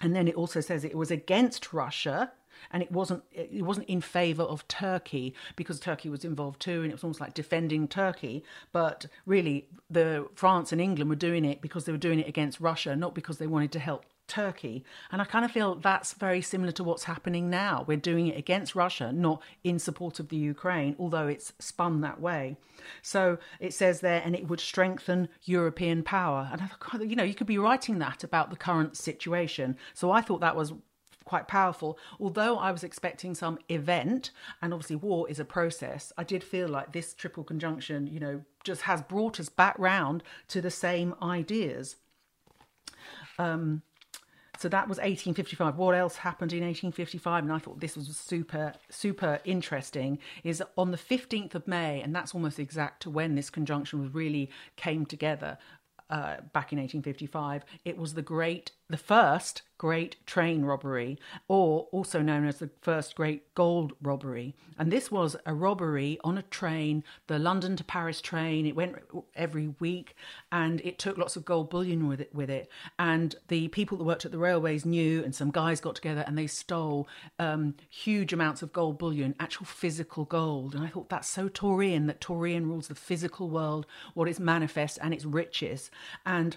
and 0.00 0.14
then 0.14 0.28
it 0.28 0.34
also 0.34 0.60
says 0.60 0.84
it 0.84 0.96
was 0.96 1.10
against 1.10 1.72
Russia 1.72 2.32
and 2.70 2.82
it 2.82 2.90
wasn't 2.90 3.22
it 3.32 3.62
wasn't 3.62 3.88
in 3.88 4.00
favor 4.00 4.42
of 4.42 4.66
Turkey 4.68 5.34
because 5.56 5.78
Turkey 5.78 6.08
was 6.08 6.24
involved 6.24 6.60
too 6.60 6.82
and 6.82 6.90
it 6.90 6.94
was 6.94 7.04
almost 7.04 7.20
like 7.20 7.34
defending 7.34 7.86
Turkey 7.86 8.42
but 8.72 9.06
really 9.26 9.68
the 9.90 10.26
France 10.34 10.72
and 10.72 10.80
England 10.80 11.10
were 11.10 11.16
doing 11.16 11.44
it 11.44 11.60
because 11.60 11.84
they 11.84 11.92
were 11.92 11.98
doing 11.98 12.18
it 12.18 12.28
against 12.28 12.60
Russia 12.60 12.96
not 12.96 13.14
because 13.14 13.38
they 13.38 13.46
wanted 13.46 13.72
to 13.72 13.78
help 13.78 14.06
Turkey. 14.26 14.84
And 15.10 15.20
I 15.22 15.24
kind 15.24 15.44
of 15.44 15.50
feel 15.50 15.74
that's 15.76 16.12
very 16.14 16.42
similar 16.42 16.72
to 16.72 16.84
what's 16.84 17.04
happening 17.04 17.48
now. 17.50 17.84
We're 17.86 17.96
doing 17.96 18.26
it 18.28 18.38
against 18.38 18.74
Russia, 18.74 19.12
not 19.12 19.42
in 19.64 19.78
support 19.78 20.20
of 20.20 20.28
the 20.28 20.36
Ukraine, 20.36 20.96
although 20.98 21.26
it's 21.26 21.52
spun 21.58 22.00
that 22.00 22.20
way. 22.20 22.56
So 23.02 23.38
it 23.60 23.74
says 23.74 24.00
there, 24.00 24.22
and 24.24 24.34
it 24.34 24.48
would 24.48 24.60
strengthen 24.60 25.28
European 25.44 26.02
power. 26.02 26.48
And 26.52 26.62
I 26.62 26.66
thought, 26.66 27.08
you 27.08 27.16
know, 27.16 27.24
you 27.24 27.34
could 27.34 27.46
be 27.46 27.58
writing 27.58 27.98
that 27.98 28.24
about 28.24 28.50
the 28.50 28.56
current 28.56 28.96
situation. 28.96 29.76
So 29.94 30.10
I 30.10 30.20
thought 30.20 30.40
that 30.40 30.56
was 30.56 30.72
quite 31.24 31.48
powerful. 31.48 31.98
Although 32.18 32.56
I 32.56 32.70
was 32.70 32.84
expecting 32.84 33.34
some 33.34 33.58
event, 33.68 34.30
and 34.62 34.72
obviously 34.72 34.96
war 34.96 35.28
is 35.28 35.38
a 35.38 35.44
process, 35.44 36.12
I 36.16 36.24
did 36.24 36.42
feel 36.42 36.68
like 36.68 36.92
this 36.92 37.12
triple 37.12 37.44
conjunction, 37.44 38.06
you 38.06 38.20
know, 38.20 38.42
just 38.64 38.82
has 38.82 39.02
brought 39.02 39.38
us 39.38 39.50
back 39.50 39.74
round 39.78 40.22
to 40.48 40.62
the 40.62 40.70
same 40.70 41.14
ideas. 41.22 41.96
Um, 43.38 43.82
so 44.58 44.68
that 44.68 44.88
was 44.88 44.98
1855. 44.98 45.76
What 45.76 45.94
else 45.94 46.16
happened 46.16 46.52
in 46.52 46.60
1855? 46.60 47.44
And 47.44 47.52
I 47.52 47.58
thought 47.58 47.80
this 47.80 47.96
was 47.96 48.16
super, 48.16 48.72
super 48.90 49.40
interesting. 49.44 50.18
Is 50.44 50.62
on 50.76 50.90
the 50.90 50.98
15th 50.98 51.54
of 51.54 51.66
May, 51.66 52.00
and 52.00 52.14
that's 52.14 52.34
almost 52.34 52.58
exact 52.58 53.02
to 53.02 53.10
when 53.10 53.34
this 53.34 53.50
conjunction 53.50 54.00
was 54.00 54.14
really 54.14 54.50
came 54.76 55.06
together 55.06 55.58
uh, 56.10 56.36
back 56.52 56.72
in 56.72 56.78
1855. 56.78 57.64
It 57.84 57.96
was 57.96 58.14
the 58.14 58.22
great, 58.22 58.72
the 58.88 58.96
first 58.96 59.62
great 59.78 60.16
train 60.26 60.64
robbery, 60.64 61.18
or 61.48 61.88
also 61.92 62.22
known 62.22 62.46
as 62.46 62.58
the 62.58 62.70
first 62.82 63.14
great 63.14 63.54
gold 63.54 63.92
robbery. 64.02 64.54
And 64.78 64.90
this 64.90 65.10
was 65.10 65.36
a 65.46 65.54
robbery 65.54 66.18
on 66.24 66.38
a 66.38 66.42
train, 66.42 67.04
the 67.26 67.38
London 67.38 67.76
to 67.76 67.84
Paris 67.84 68.20
train. 68.20 68.66
It 68.66 68.76
went 68.76 68.96
every 69.34 69.68
week, 69.80 70.14
and 70.50 70.80
it 70.82 70.98
took 70.98 71.18
lots 71.18 71.36
of 71.36 71.44
gold 71.44 71.70
bullion 71.70 72.08
with 72.08 72.20
it. 72.20 72.34
With 72.34 72.50
it, 72.50 72.70
and 72.98 73.34
the 73.48 73.68
people 73.68 73.96
that 73.98 74.04
worked 74.04 74.24
at 74.24 74.32
the 74.32 74.38
railways 74.38 74.84
knew, 74.84 75.22
and 75.24 75.34
some 75.34 75.50
guys 75.50 75.80
got 75.80 75.94
together 75.94 76.24
and 76.26 76.36
they 76.36 76.46
stole 76.46 77.08
um, 77.38 77.74
huge 77.88 78.32
amounts 78.32 78.62
of 78.62 78.72
gold 78.72 78.98
bullion, 78.98 79.34
actual 79.40 79.66
physical 79.66 80.24
gold. 80.24 80.74
And 80.74 80.84
I 80.84 80.88
thought 80.88 81.08
that's 81.08 81.28
so 81.28 81.48
Taurian 81.48 82.06
that 82.06 82.20
Taurian 82.20 82.66
rules 82.66 82.88
the 82.88 82.94
physical 82.94 83.48
world, 83.48 83.86
what 84.14 84.28
is 84.28 84.40
manifest 84.40 84.98
and 85.00 85.14
its 85.14 85.24
riches, 85.24 85.90
and 86.24 86.56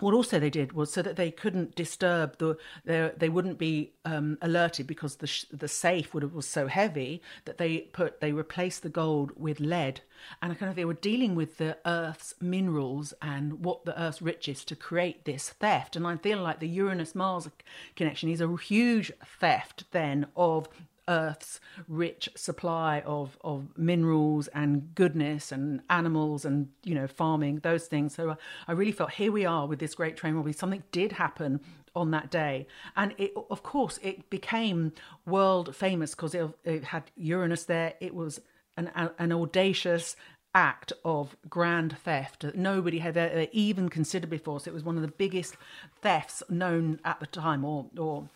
what 0.00 0.14
also 0.14 0.40
they 0.40 0.50
did 0.50 0.72
was 0.72 0.92
so 0.92 1.02
that 1.02 1.16
they 1.16 1.30
couldn't 1.30 1.76
disturb 1.76 2.38
the 2.38 2.58
they, 2.84 3.28
wouldn't 3.28 3.58
be 3.58 3.92
um, 4.04 4.38
alerted 4.42 4.86
because 4.86 5.16
the 5.16 5.26
sh- 5.26 5.46
the 5.52 5.68
safe 5.68 6.12
would 6.12 6.22
have, 6.22 6.32
was 6.32 6.48
so 6.48 6.66
heavy 6.66 7.22
that 7.44 7.58
they 7.58 7.78
put 7.78 8.20
they 8.20 8.32
replaced 8.32 8.82
the 8.82 8.88
gold 8.88 9.32
with 9.36 9.60
lead. 9.60 10.00
And 10.42 10.58
kind 10.58 10.70
of 10.70 10.76
they 10.76 10.84
were 10.84 10.94
dealing 10.94 11.34
with 11.34 11.58
the 11.58 11.76
earth's 11.86 12.34
minerals 12.40 13.14
and 13.22 13.64
what 13.64 13.84
the 13.84 14.00
earth's 14.00 14.22
riches 14.22 14.64
to 14.64 14.76
create 14.76 15.24
this 15.24 15.50
theft. 15.50 15.96
And 15.96 16.06
I 16.06 16.16
feel 16.16 16.40
like 16.40 16.60
the 16.60 16.68
Uranus 16.68 17.14
Mars 17.14 17.48
connection 17.94 18.28
is 18.28 18.40
a 18.40 18.56
huge 18.56 19.12
theft 19.38 19.84
then 19.92 20.26
of 20.34 20.68
Earth's 21.08 21.60
rich 21.88 22.28
supply 22.34 23.00
of 23.00 23.38
of 23.42 23.76
minerals 23.76 24.48
and 24.48 24.94
goodness 24.94 25.52
and 25.52 25.82
animals 25.90 26.44
and 26.44 26.68
you 26.82 26.94
know 26.94 27.06
farming 27.06 27.60
those 27.60 27.86
things. 27.86 28.14
So 28.14 28.30
uh, 28.30 28.34
I 28.66 28.72
really 28.72 28.92
felt 28.92 29.12
here 29.12 29.32
we 29.32 29.44
are 29.44 29.66
with 29.66 29.78
this 29.78 29.94
great 29.94 30.16
train 30.16 30.34
robbery. 30.34 30.52
Something 30.52 30.82
did 30.92 31.12
happen 31.12 31.60
on 31.94 32.10
that 32.10 32.30
day, 32.30 32.66
and 32.96 33.14
it, 33.18 33.32
of 33.50 33.62
course 33.62 33.98
it 34.02 34.28
became 34.30 34.92
world 35.26 35.74
famous 35.76 36.14
because 36.14 36.34
it, 36.34 36.48
it 36.64 36.84
had 36.84 37.10
Uranus 37.16 37.64
there. 37.64 37.94
It 38.00 38.14
was 38.14 38.40
an 38.76 38.90
an 39.18 39.32
audacious 39.32 40.16
act 40.54 40.92
of 41.04 41.36
grand 41.48 41.98
theft 41.98 42.42
that 42.42 42.56
nobody 42.56 43.00
had 43.00 43.16
ever 43.16 43.46
even 43.50 43.88
considered 43.88 44.30
before. 44.30 44.60
So 44.60 44.70
it 44.70 44.74
was 44.74 44.84
one 44.84 44.96
of 44.96 45.02
the 45.02 45.08
biggest 45.08 45.56
thefts 46.00 46.42
known 46.48 47.00
at 47.04 47.20
the 47.20 47.26
time, 47.26 47.64
or 47.64 47.86
or 47.98 48.28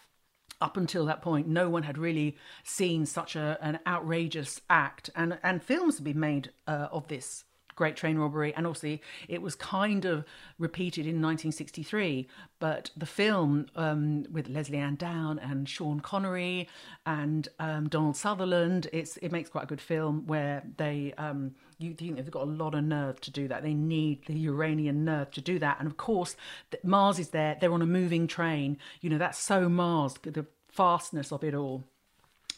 up 0.61 0.77
until 0.77 1.07
that 1.07 1.23
point, 1.23 1.47
no 1.47 1.69
one 1.69 1.85
had 1.85 1.99
really 1.99 2.37
seen 2.65 3.07
such 3.07 3.37
a, 3.37 3.59
an 3.61 3.79
outrageous 3.87 4.61
act, 4.69 5.11
and 5.15 5.38
and 5.43 5.62
films 5.62 5.97
have 5.99 6.05
been 6.05 6.21
made 6.21 6.50
uh, 6.67 6.88
of 6.91 7.09
this 7.09 7.45
Great 7.78 7.94
Train 7.94 8.18
Robbery, 8.18 8.52
and 8.54 8.66
also 8.66 8.99
it 9.28 9.40
was 9.40 9.54
kind 9.54 10.04
of 10.04 10.25
repeated 10.58 11.06
in 11.06 11.23
1963. 11.23 12.26
But 12.58 12.90
the 12.97 13.06
film 13.06 13.66
um, 13.76 14.25
with 14.32 14.49
Lesley-Anne 14.49 14.97
Down 14.97 15.38
and 15.38 15.68
Sean 15.68 16.00
Connery 16.00 16.68
and 17.06 17.47
um, 17.61 17.88
Donald 17.88 18.16
Sutherland, 18.16 18.88
it's 18.92 19.16
it 19.18 19.30
makes 19.30 19.49
quite 19.49 19.62
a 19.62 19.68
good 19.68 19.80
film 19.80 20.26
where 20.26 20.64
they 20.76 21.14
um, 21.18 21.54
you 21.78 21.94
think 21.94 22.16
they've 22.16 22.28
got 22.30 22.42
a 22.42 22.50
lot 22.64 22.75
of 22.75 22.82
nerve 22.82 23.20
to 23.20 23.30
do 23.30 23.47
that. 23.47 23.62
They 23.62 23.75
need 23.75 24.26
the 24.26 24.35
Uranian 24.35 25.04
nerve 25.04 25.30
to 25.30 25.40
do 25.40 25.61
that, 25.61 25.76
and 25.78 25.87
of 25.87 25.97
course 25.97 26.35
Mars 26.82 27.20
is 27.20 27.28
there. 27.28 27.56
They're 27.61 27.73
on 27.73 27.80
a 27.80 27.87
moving 27.87 28.26
train. 28.26 28.76
You 29.00 29.11
know 29.11 29.18
that's 29.18 29.38
so 29.38 29.68
Mars, 29.68 30.14
the 30.23 30.47
fastness 30.68 31.30
of 31.30 31.44
it 31.44 31.54
all 31.54 31.85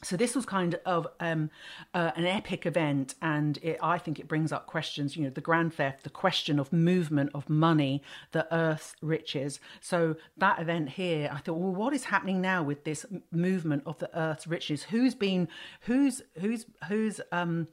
so 0.03 0.17
this 0.17 0.35
was 0.35 0.47
kind 0.47 0.77
of 0.87 1.07
um, 1.21 1.51
uh, 1.95 2.13
an 2.17 2.27
epic 2.27 2.67
event, 2.67 3.15
and 3.21 3.59
it, 3.63 3.79
I 3.83 3.99
think 3.99 4.19
it 4.19 4.29
brings 4.29 4.53
up 4.53 4.67
questions. 4.67 5.17
You 5.17 5.25
know, 5.25 5.31
the 5.31 5.41
grand 5.41 5.75
theft, 5.75 6.05
the 6.05 6.11
question 6.11 6.59
of 6.59 6.73
movement 6.73 7.31
of 7.35 7.49
money, 7.49 8.03
the 8.33 8.53
Earth's 8.55 8.95
riches. 9.03 9.61
So 9.81 10.17
that 10.37 10.59
event 10.61 10.91
here, 10.91 11.31
I 11.33 11.39
thought, 11.39 11.55
well, 11.55 11.75
what 11.75 11.93
is 11.93 12.05
happening 12.05 12.41
now 12.41 12.63
with 12.63 12.85
this 12.85 13.05
movement 13.31 13.83
of 13.87 13.99
the 13.99 14.17
Earth's 14.19 14.47
riches? 14.47 14.85
Who's 14.85 15.15
been, 15.15 15.49
who's, 15.83 16.23
who's, 16.39 16.67
who's, 16.89 17.21
um, 17.33 17.69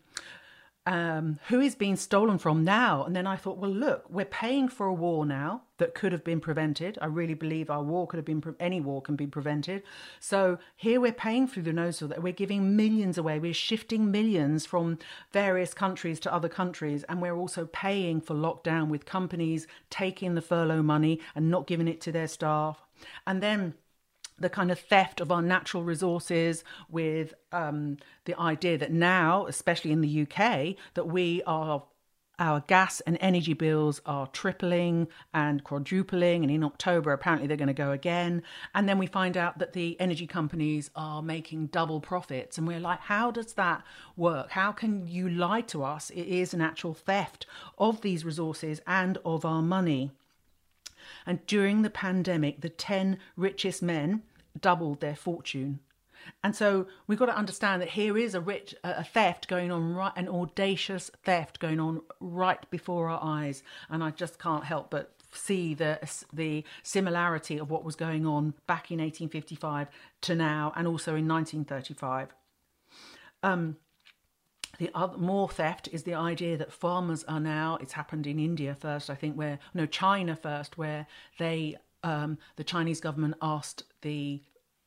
um, 0.88 1.38
who 1.50 1.60
is 1.60 1.76
being 1.76 1.98
stolen 1.98 2.38
from 2.38 2.64
now? 2.64 3.04
And 3.04 3.14
then 3.14 3.28
I 3.28 3.36
thought, 3.36 3.58
well, 3.58 3.70
look, 3.70 4.06
we're 4.10 4.24
paying 4.24 4.70
for 4.70 4.88
a 4.88 4.94
war 4.94 5.26
now 5.26 5.64
that 5.80 5.94
could 5.94 6.14
have 6.14 6.24
been 6.24 6.40
prevented. 6.40 6.98
I 7.02 7.08
really 7.08 7.34
believe 7.34 7.70
our 7.70 7.84
war 7.84 8.08
could 8.08 8.16
have 8.16 8.26
been, 8.26 8.40
pre- 8.40 8.54
any 8.58 8.80
war 8.80 9.02
can 9.02 9.18
be 9.18 9.28
prevented. 9.28 9.84
So 10.22 10.60
here 10.78 11.02
we're 11.02 11.12
paying 11.12 11.46
through 11.46 11.64
the 11.64 11.74
nose 11.74 12.00
that 12.00 12.24
we're 12.24 12.32
giving 12.32 12.78
millions 12.78 13.18
away. 13.18 13.38
We're 13.38 13.54
shifting 13.54 14.10
millions 14.12 14.66
from 14.66 14.98
various 15.34 15.74
countries 15.74 16.22
to 16.22 16.34
other 16.34 16.50
countries. 16.50 17.04
And 17.10 17.22
we're 17.22 17.36
also 17.36 17.66
paying 17.66 18.22
for 18.22 18.34
lockdown 18.34 18.88
with 18.88 19.06
companies 19.06 19.68
taking 19.90 20.36
the 20.36 20.42
furlough 20.42 20.84
money 20.84 21.20
and 21.36 21.52
not 21.52 21.68
giving 21.68 21.90
it 21.90 22.00
to 22.02 22.14
their 22.14 22.30
staff. 22.30 22.82
And 23.28 23.44
then 23.44 23.74
the 24.40 24.50
kind 24.50 24.72
of 24.72 24.80
theft 24.80 25.20
of 25.22 25.32
our 25.32 25.42
natural 25.42 25.84
resources 25.84 26.64
with 26.90 27.34
um, 27.52 27.98
the 28.26 28.40
idea 28.40 28.78
that 28.78 28.92
now, 28.92 29.46
especially 29.48 29.92
in 29.92 30.02
the 30.02 30.22
UK, 30.22 30.76
that 30.94 31.08
we 31.08 31.42
are 31.46 31.84
our 32.40 32.60
gas 32.68 33.02
and 33.02 33.18
energy 33.20 33.54
bills 33.54 34.00
are 34.06 34.28
tripling 34.28 35.08
and 35.34 35.64
quadrupling 35.64 36.44
and 36.44 36.52
in 36.52 36.64
october 36.64 37.12
apparently 37.12 37.48
they're 37.48 37.58
going 37.58 37.68
to 37.68 37.74
go 37.74 37.92
again. 37.92 38.44
And 38.76 38.88
then 38.88 38.98
we 38.98 39.08
find 39.08 39.36
out 39.36 39.58
that 39.58 39.74
the 39.74 40.00
energy 40.00 40.28
companies 40.28 40.92
are 40.96 41.22
making 41.22 41.68
double 41.68 42.00
profits 42.00 42.58
and 42.58 42.68
we're 42.68 42.80
like 42.80 43.00
how 43.00 43.32
does 43.32 43.54
that 43.54 43.84
work? 44.16 44.52
How 44.52 44.72
can 44.72 45.08
you 45.08 45.30
lie 45.30 45.62
to 45.62 45.84
us? 45.84 46.10
It 46.12 46.28
is 46.28 46.54
an 46.54 46.62
actual 46.62 46.94
theft 46.94 47.48
of 47.78 48.02
these 48.02 48.24
resources 48.24 48.82
and 48.86 49.18
of 49.26 49.44
our 49.44 49.64
money 49.64 50.12
and 51.26 51.46
during 51.46 51.82
the 51.82 51.90
pandemic, 51.90 52.62
the 52.62 52.70
10 52.70 53.18
richest 53.36 53.82
men 53.82 54.24
doubled 54.60 55.00
their 55.00 55.16
fortune. 55.16 55.80
And 56.44 56.56
so 56.56 56.88
we've 57.06 57.20
got 57.20 57.28
to 57.28 57.38
understand 57.38 57.82
that 57.82 57.90
here 57.90 58.18
is 58.18 58.36
a 58.36 58.42
rich 58.42 58.76
a 58.84 59.04
theft 59.04 59.48
going 59.48 59.72
on 59.72 59.94
right 59.94 60.12
an 60.16 60.28
audacious 60.28 61.10
theft 61.24 61.60
going 61.60 61.80
on 61.80 62.02
right 62.20 62.70
before 62.70 63.10
our 63.10 63.20
eyes 63.24 63.64
and 63.90 64.04
I 64.04 64.12
just 64.12 64.40
can't 64.40 64.66
help 64.66 64.90
but 64.90 65.14
see 65.32 65.74
the 65.74 66.00
the 66.34 66.64
similarity 66.84 67.58
of 67.58 67.70
what 67.70 67.84
was 67.84 67.96
going 67.96 68.26
on 68.26 68.56
back 68.66 68.92
in 68.92 69.00
1855 69.00 69.88
to 70.22 70.36
now 70.36 70.74
and 70.76 70.88
also 70.88 71.16
in 71.16 71.28
1935 71.28 72.34
um, 73.44 73.78
the 74.78 74.92
other, 74.94 75.18
more 75.18 75.50
theft 75.50 75.90
is 75.92 76.04
the 76.04 76.14
idea 76.14 76.58
that 76.58 76.72
farmers 76.72 77.24
are 77.26 77.40
now. 77.40 77.78
It's 77.82 77.94
happened 77.94 78.28
in 78.28 78.40
India 78.40 78.76
first, 78.80 79.10
I 79.10 79.16
think, 79.16 79.36
where 79.36 79.60
no 79.74 79.86
China 79.86 80.36
first, 80.36 80.78
where 80.78 81.08
they 81.40 81.78
um, 82.04 82.38
the 82.56 82.64
Chinese 82.64 83.02
government 83.02 83.36
asked 83.42 83.84
the 84.02 84.42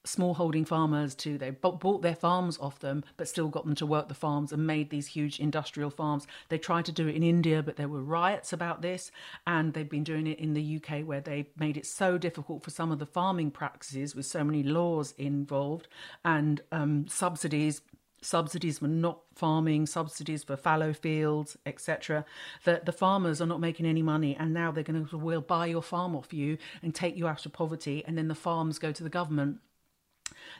smallholding 0.04 0.66
farmers 0.66 1.14
to 1.14 1.36
they 1.36 1.50
bought 1.50 2.00
their 2.00 2.14
farms 2.14 2.56
off 2.58 2.78
them 2.78 3.04
but 3.18 3.28
still 3.28 3.48
got 3.48 3.66
them 3.66 3.74
to 3.74 3.84
work 3.84 4.08
the 4.08 4.14
farms 4.14 4.50
and 4.50 4.66
made 4.66 4.88
these 4.88 5.08
huge 5.08 5.38
industrial 5.38 5.90
farms 5.90 6.26
they 6.48 6.56
tried 6.56 6.86
to 6.86 6.92
do 6.92 7.06
it 7.06 7.14
in 7.14 7.22
india 7.22 7.62
but 7.62 7.76
there 7.76 7.88
were 7.88 8.02
riots 8.02 8.50
about 8.50 8.80
this 8.80 9.10
and 9.46 9.74
they've 9.74 9.90
been 9.90 10.02
doing 10.02 10.26
it 10.26 10.38
in 10.38 10.54
the 10.54 10.76
uk 10.76 11.06
where 11.06 11.20
they 11.20 11.46
made 11.58 11.76
it 11.76 11.84
so 11.84 12.16
difficult 12.16 12.62
for 12.62 12.70
some 12.70 12.90
of 12.90 12.98
the 12.98 13.04
farming 13.04 13.50
practices 13.50 14.16
with 14.16 14.24
so 14.24 14.42
many 14.42 14.62
laws 14.62 15.12
involved 15.18 15.86
and 16.24 16.62
um, 16.72 17.06
subsidies 17.06 17.82
subsidies 18.22 18.78
for 18.78 18.88
not 18.88 19.20
farming, 19.34 19.86
subsidies 19.86 20.44
for 20.44 20.56
fallow 20.56 20.92
fields, 20.92 21.56
etc. 21.64 22.24
That 22.64 22.86
the 22.86 22.92
farmers 22.92 23.40
are 23.40 23.46
not 23.46 23.60
making 23.60 23.86
any 23.86 24.02
money, 24.02 24.36
and 24.38 24.52
now 24.52 24.70
they're 24.70 24.84
going 24.84 25.06
to 25.06 25.18
will 25.18 25.40
buy 25.40 25.66
your 25.66 25.82
farm 25.82 26.14
off 26.14 26.32
you 26.32 26.58
and 26.82 26.94
take 26.94 27.16
you 27.16 27.26
out 27.26 27.46
of 27.46 27.52
poverty, 27.52 28.04
and 28.06 28.16
then 28.16 28.28
the 28.28 28.34
farms 28.34 28.78
go 28.78 28.92
to 28.92 29.02
the 29.02 29.10
government. 29.10 29.58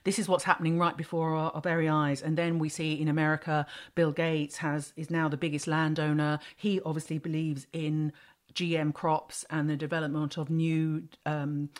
This 0.04 0.18
is 0.18 0.28
what's 0.28 0.44
happening 0.44 0.78
right 0.78 0.96
before 0.96 1.34
our, 1.34 1.50
our, 1.52 1.60
very 1.60 1.88
eyes, 1.88 2.22
and 2.22 2.36
then 2.36 2.58
we 2.58 2.68
see 2.68 3.00
in 3.00 3.08
America, 3.08 3.66
Bill 3.94 4.12
Gates 4.12 4.58
has 4.58 4.92
is 4.96 5.10
now 5.10 5.28
the 5.28 5.36
biggest 5.36 5.66
landowner. 5.66 6.38
He 6.56 6.80
obviously 6.80 7.18
believes 7.18 7.66
in 7.72 8.12
GM 8.54 8.92
crops 8.94 9.44
and 9.50 9.68
the 9.68 9.76
development 9.76 10.36
of 10.36 10.50
new, 10.50 11.04
um, 11.24 11.70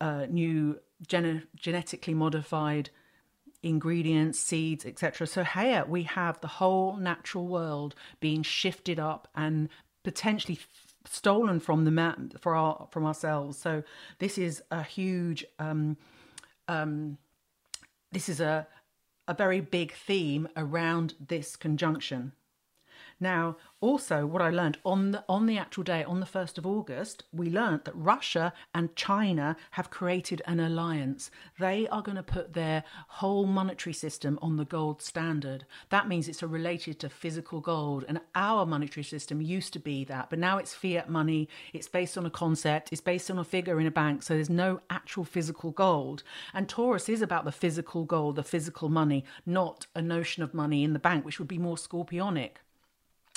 uh, 0.00 0.26
new 0.28 0.78
gene- 1.06 1.46
genetically 1.56 2.14
modified 2.14 2.90
ingredients, 3.62 4.38
seeds, 4.38 4.84
etc. 4.84 5.26
So 5.26 5.44
here 5.44 5.84
we 5.86 6.04
have 6.04 6.40
the 6.40 6.48
whole 6.48 6.96
natural 6.96 7.46
world 7.46 7.94
being 8.20 8.42
shifted 8.42 8.98
up 8.98 9.28
and 9.34 9.68
potentially 10.02 10.58
stolen 11.04 11.60
from 11.60 11.84
the 11.84 11.90
map 11.90 12.18
for 12.40 12.54
our 12.54 12.88
from 12.90 13.04
ourselves. 13.04 13.58
So 13.58 13.82
this 14.18 14.38
is 14.38 14.62
a 14.70 14.82
huge 14.82 15.44
um, 15.58 15.96
um, 16.68 17.18
this 18.10 18.28
is 18.28 18.40
a 18.40 18.66
a 19.28 19.34
very 19.34 19.60
big 19.60 19.92
theme 19.92 20.48
around 20.56 21.14
this 21.20 21.56
conjunction. 21.56 22.32
Now, 23.22 23.56
also 23.80 24.26
what 24.26 24.42
I 24.42 24.50
learned 24.50 24.78
on 24.84 25.12
the 25.12 25.24
on 25.28 25.46
the 25.46 25.56
actual 25.56 25.84
day, 25.84 26.02
on 26.02 26.18
the 26.18 26.26
first 26.26 26.58
of 26.58 26.66
August, 26.66 27.22
we 27.32 27.48
learned 27.48 27.82
that 27.84 27.94
Russia 27.94 28.52
and 28.74 28.96
China 28.96 29.56
have 29.72 29.90
created 29.90 30.42
an 30.44 30.58
alliance. 30.58 31.30
They 31.56 31.86
are 31.86 32.02
going 32.02 32.16
to 32.16 32.24
put 32.24 32.54
their 32.54 32.82
whole 33.06 33.46
monetary 33.46 33.92
system 33.92 34.40
on 34.42 34.56
the 34.56 34.64
gold 34.64 35.02
standard. 35.02 35.64
That 35.90 36.08
means 36.08 36.26
it's 36.26 36.42
related 36.42 36.98
to 36.98 37.08
physical 37.08 37.60
gold, 37.60 38.04
and 38.08 38.20
our 38.34 38.66
monetary 38.66 39.04
system 39.04 39.40
used 39.40 39.72
to 39.74 39.78
be 39.78 40.02
that, 40.06 40.28
but 40.28 40.40
now 40.40 40.58
it's 40.58 40.74
fiat 40.74 41.08
money. 41.08 41.48
It's 41.72 41.86
based 41.86 42.18
on 42.18 42.26
a 42.26 42.30
concept. 42.30 42.88
It's 42.90 43.00
based 43.00 43.30
on 43.30 43.38
a 43.38 43.44
figure 43.44 43.78
in 43.78 43.86
a 43.86 43.92
bank, 43.92 44.24
so 44.24 44.34
there's 44.34 44.50
no 44.50 44.80
actual 44.90 45.22
physical 45.22 45.70
gold. 45.70 46.24
And 46.52 46.68
Taurus 46.68 47.08
is 47.08 47.22
about 47.22 47.44
the 47.44 47.52
physical 47.52 48.02
gold, 48.04 48.34
the 48.34 48.42
physical 48.42 48.88
money, 48.88 49.24
not 49.46 49.86
a 49.94 50.02
notion 50.02 50.42
of 50.42 50.54
money 50.54 50.82
in 50.82 50.92
the 50.92 50.98
bank, 50.98 51.24
which 51.24 51.38
would 51.38 51.46
be 51.46 51.58
more 51.58 51.76
scorpionic 51.76 52.56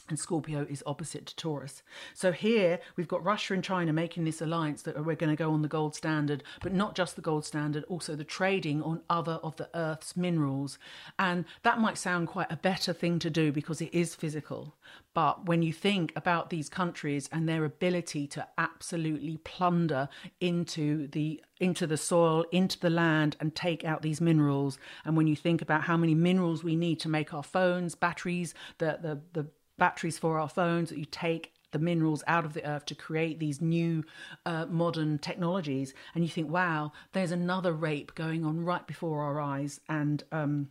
and 0.07 0.19
Scorpio 0.19 0.65
is 0.69 0.83
opposite 0.85 1.25
to 1.27 1.35
Taurus. 1.35 1.81
So 2.13 2.31
here 2.31 2.79
we've 2.95 3.07
got 3.07 3.23
Russia 3.23 3.53
and 3.53 3.63
China 3.63 3.91
making 3.93 4.25
this 4.25 4.41
alliance 4.41 4.83
that 4.83 5.03
we're 5.03 5.15
going 5.15 5.35
to 5.35 5.35
go 5.35 5.51
on 5.51 5.61
the 5.61 5.67
gold 5.67 5.95
standard, 5.95 6.43
but 6.61 6.73
not 6.73 6.95
just 6.95 7.15
the 7.15 7.21
gold 7.21 7.45
standard, 7.45 7.83
also 7.85 8.15
the 8.15 8.23
trading 8.23 8.81
on 8.83 9.01
other 9.09 9.39
of 9.43 9.55
the 9.57 9.69
Earth's 9.73 10.15
minerals. 10.15 10.77
And 11.17 11.45
that 11.63 11.79
might 11.79 11.97
sound 11.97 12.27
quite 12.27 12.51
a 12.51 12.57
better 12.57 12.93
thing 12.93 13.19
to 13.19 13.29
do 13.29 13.51
because 13.51 13.81
it 13.81 13.93
is 13.93 14.15
physical. 14.15 14.75
But 15.13 15.45
when 15.45 15.63
you 15.63 15.71
think 15.71 16.11
about 16.15 16.49
these 16.49 16.69
countries 16.69 17.29
and 17.31 17.47
their 17.47 17.63
ability 17.63 18.27
to 18.27 18.47
absolutely 18.57 19.37
plunder 19.37 20.09
into 20.39 21.07
the 21.07 21.41
into 21.57 21.87
the 21.87 21.95
soil, 21.95 22.43
into 22.51 22.77
the 22.77 22.89
land, 22.89 23.37
and 23.39 23.55
take 23.55 23.85
out 23.85 24.01
these 24.01 24.19
minerals, 24.19 24.77
and 25.05 25.15
when 25.15 25.25
you 25.25 25.35
think 25.35 25.61
about 25.61 25.83
how 25.83 25.95
many 25.95 26.13
minerals 26.13 26.65
we 26.65 26.75
need 26.75 26.99
to 26.99 27.09
make 27.09 27.33
our 27.33 27.43
phones, 27.43 27.95
batteries, 27.95 28.53
the 28.77 28.99
the 29.01 29.21
the 29.31 29.47
batteries 29.77 30.17
for 30.17 30.39
our 30.39 30.49
phones, 30.49 30.89
that 30.89 30.97
you 30.97 31.05
take 31.05 31.53
the 31.71 31.79
minerals 31.79 32.23
out 32.25 32.45
of 32.45 32.53
the 32.53 32.65
earth 32.65 32.85
to 32.85 32.95
create 32.95 33.37
these 33.39 33.61
new 33.61 34.03
uh, 34.45 34.65
modern 34.67 35.17
technologies. 35.17 35.93
And 36.13 36.23
you 36.23 36.29
think, 36.29 36.49
wow, 36.49 36.93
there's 37.11 37.31
another 37.31 37.73
rape 37.73 38.15
going 38.15 38.45
on 38.45 38.63
right 38.63 38.85
before 38.87 39.23
our 39.23 39.41
eyes. 39.41 39.81
And, 39.89 40.23
um, 40.31 40.69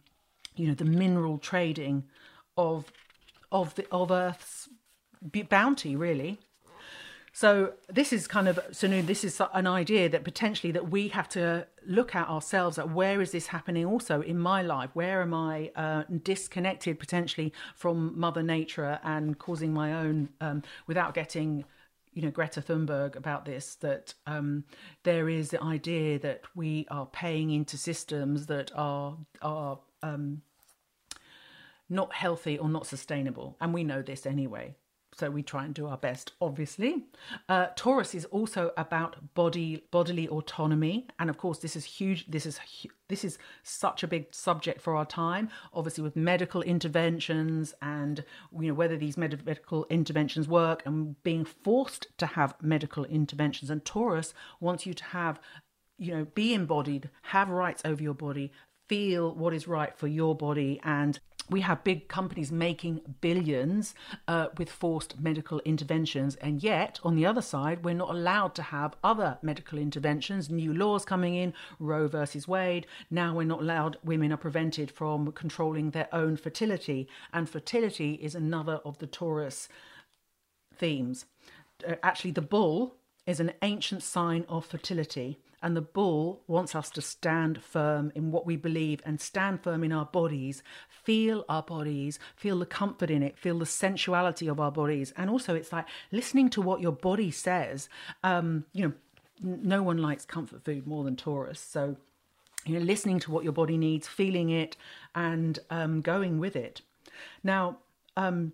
you 0.56 0.66
know, 0.66 0.74
the 0.74 0.86
mineral 0.86 1.36
trading 1.36 2.04
of, 2.56 2.90
of, 3.52 3.74
the, 3.74 3.86
of 3.92 4.10
Earth's 4.10 4.68
bounty, 5.50 5.94
really. 5.94 6.38
So 7.36 7.72
this 7.88 8.12
is 8.12 8.28
kind 8.28 8.46
of 8.46 8.60
so 8.70 8.86
this 8.86 9.24
is 9.24 9.42
an 9.52 9.66
idea 9.66 10.08
that 10.08 10.22
potentially 10.22 10.70
that 10.70 10.92
we 10.92 11.08
have 11.08 11.28
to 11.30 11.66
look 11.84 12.14
at 12.14 12.28
ourselves 12.28 12.78
at 12.78 12.92
where 12.92 13.20
is 13.20 13.32
this 13.32 13.48
happening 13.48 13.84
also 13.84 14.20
in 14.20 14.38
my 14.38 14.62
life? 14.62 14.90
Where 14.92 15.20
am 15.20 15.34
I 15.34 15.72
uh, 15.74 16.04
disconnected 16.22 17.00
potentially 17.00 17.52
from 17.74 18.16
Mother 18.16 18.44
Nature 18.44 19.00
and 19.02 19.36
causing 19.36 19.74
my 19.74 19.94
own 19.94 20.28
um, 20.40 20.62
without 20.86 21.12
getting 21.12 21.64
you 22.12 22.22
know 22.22 22.30
Greta 22.30 22.62
Thunberg 22.62 23.16
about 23.16 23.44
this 23.44 23.74
that 23.86 24.14
um, 24.28 24.62
there 25.02 25.28
is 25.28 25.50
the 25.50 25.60
idea 25.60 26.20
that 26.20 26.42
we 26.54 26.86
are 26.88 27.06
paying 27.06 27.50
into 27.50 27.76
systems 27.76 28.46
that 28.46 28.70
are 28.76 29.18
are 29.42 29.80
um, 30.04 30.42
not 31.90 32.14
healthy 32.14 32.56
or 32.58 32.68
not 32.68 32.86
sustainable, 32.86 33.56
and 33.60 33.74
we 33.74 33.82
know 33.82 34.02
this 34.02 34.24
anyway. 34.24 34.76
So 35.16 35.30
we 35.30 35.42
try 35.42 35.64
and 35.64 35.74
do 35.74 35.86
our 35.86 35.96
best 35.96 36.32
obviously. 36.40 37.04
Uh, 37.48 37.68
taurus 37.76 38.14
is 38.14 38.24
also 38.26 38.72
about 38.76 39.34
body 39.34 39.84
bodily 39.90 40.28
autonomy. 40.28 41.06
And 41.18 41.30
of 41.30 41.38
course 41.38 41.58
this 41.58 41.76
is 41.76 41.84
huge 41.84 42.26
this 42.26 42.46
is 42.46 42.58
this 43.08 43.24
is 43.24 43.38
such 43.62 44.02
a 44.02 44.08
big 44.08 44.26
subject 44.34 44.80
for 44.80 44.96
our 44.96 45.04
time 45.04 45.50
obviously 45.72 46.02
with 46.02 46.16
medical 46.16 46.62
interventions 46.62 47.74
and 47.82 48.24
you 48.58 48.68
know 48.68 48.74
whether 48.74 48.96
these 48.96 49.16
medical 49.16 49.86
interventions 49.90 50.48
work 50.48 50.82
and 50.86 51.22
being 51.22 51.44
forced 51.44 52.06
to 52.18 52.26
have 52.26 52.54
medical 52.60 53.04
interventions. 53.04 53.70
And 53.70 53.84
taurus 53.84 54.34
wants 54.60 54.86
you 54.86 54.94
to 54.94 55.04
have 55.04 55.40
you 55.98 56.12
know 56.12 56.24
be 56.34 56.54
embodied 56.54 57.08
have 57.22 57.48
rights 57.48 57.82
over 57.84 58.02
your 58.02 58.14
body 58.14 58.50
feel 58.88 59.34
what 59.34 59.54
is 59.54 59.66
right 59.66 59.96
for 59.96 60.08
your 60.08 60.34
body 60.34 60.80
and 60.82 61.20
we 61.50 61.60
have 61.60 61.84
big 61.84 62.08
companies 62.08 62.50
making 62.50 63.00
billions 63.20 63.94
uh, 64.28 64.48
with 64.56 64.70
forced 64.70 65.20
medical 65.20 65.60
interventions, 65.60 66.36
and 66.36 66.62
yet 66.62 66.98
on 67.02 67.16
the 67.16 67.26
other 67.26 67.42
side, 67.42 67.84
we're 67.84 67.94
not 67.94 68.10
allowed 68.10 68.54
to 68.54 68.62
have 68.62 68.96
other 69.04 69.38
medical 69.42 69.78
interventions. 69.78 70.50
New 70.50 70.72
laws 70.72 71.04
coming 71.04 71.34
in, 71.34 71.52
Roe 71.78 72.08
versus 72.08 72.48
Wade. 72.48 72.86
Now 73.10 73.34
we're 73.34 73.44
not 73.44 73.60
allowed. 73.60 73.98
Women 74.04 74.32
are 74.32 74.38
prevented 74.38 74.90
from 74.90 75.32
controlling 75.32 75.90
their 75.90 76.08
own 76.12 76.36
fertility, 76.36 77.08
and 77.32 77.48
fertility 77.48 78.14
is 78.14 78.34
another 78.34 78.80
of 78.84 78.98
the 78.98 79.06
Taurus 79.06 79.68
themes. 80.76 81.26
Uh, 81.86 81.96
actually, 82.02 82.30
the 82.30 82.42
bull 82.42 82.96
is 83.26 83.40
an 83.40 83.52
ancient 83.62 84.02
sign 84.02 84.44
of 84.48 84.66
fertility. 84.66 85.38
And 85.64 85.74
the 85.74 85.80
bull 85.80 86.42
wants 86.46 86.74
us 86.74 86.90
to 86.90 87.00
stand 87.00 87.62
firm 87.62 88.12
in 88.14 88.30
what 88.30 88.44
we 88.44 88.54
believe 88.54 89.00
and 89.06 89.18
stand 89.18 89.62
firm 89.62 89.82
in 89.82 89.92
our 89.92 90.04
bodies, 90.04 90.62
feel 90.90 91.46
our 91.48 91.62
bodies, 91.62 92.18
feel 92.36 92.58
the 92.58 92.66
comfort 92.66 93.10
in 93.10 93.22
it, 93.22 93.38
feel 93.38 93.58
the 93.58 93.64
sensuality 93.64 94.46
of 94.46 94.60
our 94.60 94.70
bodies. 94.70 95.14
And 95.16 95.30
also, 95.30 95.54
it's 95.54 95.72
like 95.72 95.86
listening 96.12 96.50
to 96.50 96.60
what 96.60 96.82
your 96.82 96.92
body 96.92 97.30
says. 97.30 97.88
Um, 98.22 98.66
you 98.74 98.84
know, 98.84 98.92
no 99.40 99.82
one 99.82 99.96
likes 99.96 100.26
comfort 100.26 100.62
food 100.62 100.86
more 100.86 101.02
than 101.02 101.16
Taurus. 101.16 101.60
So, 101.60 101.96
you 102.66 102.78
know, 102.78 102.84
listening 102.84 103.18
to 103.20 103.30
what 103.30 103.42
your 103.42 103.54
body 103.54 103.78
needs, 103.78 104.06
feeling 104.06 104.50
it, 104.50 104.76
and 105.14 105.58
um, 105.70 106.02
going 106.02 106.38
with 106.38 106.56
it. 106.56 106.82
Now, 107.42 107.78
um, 108.18 108.52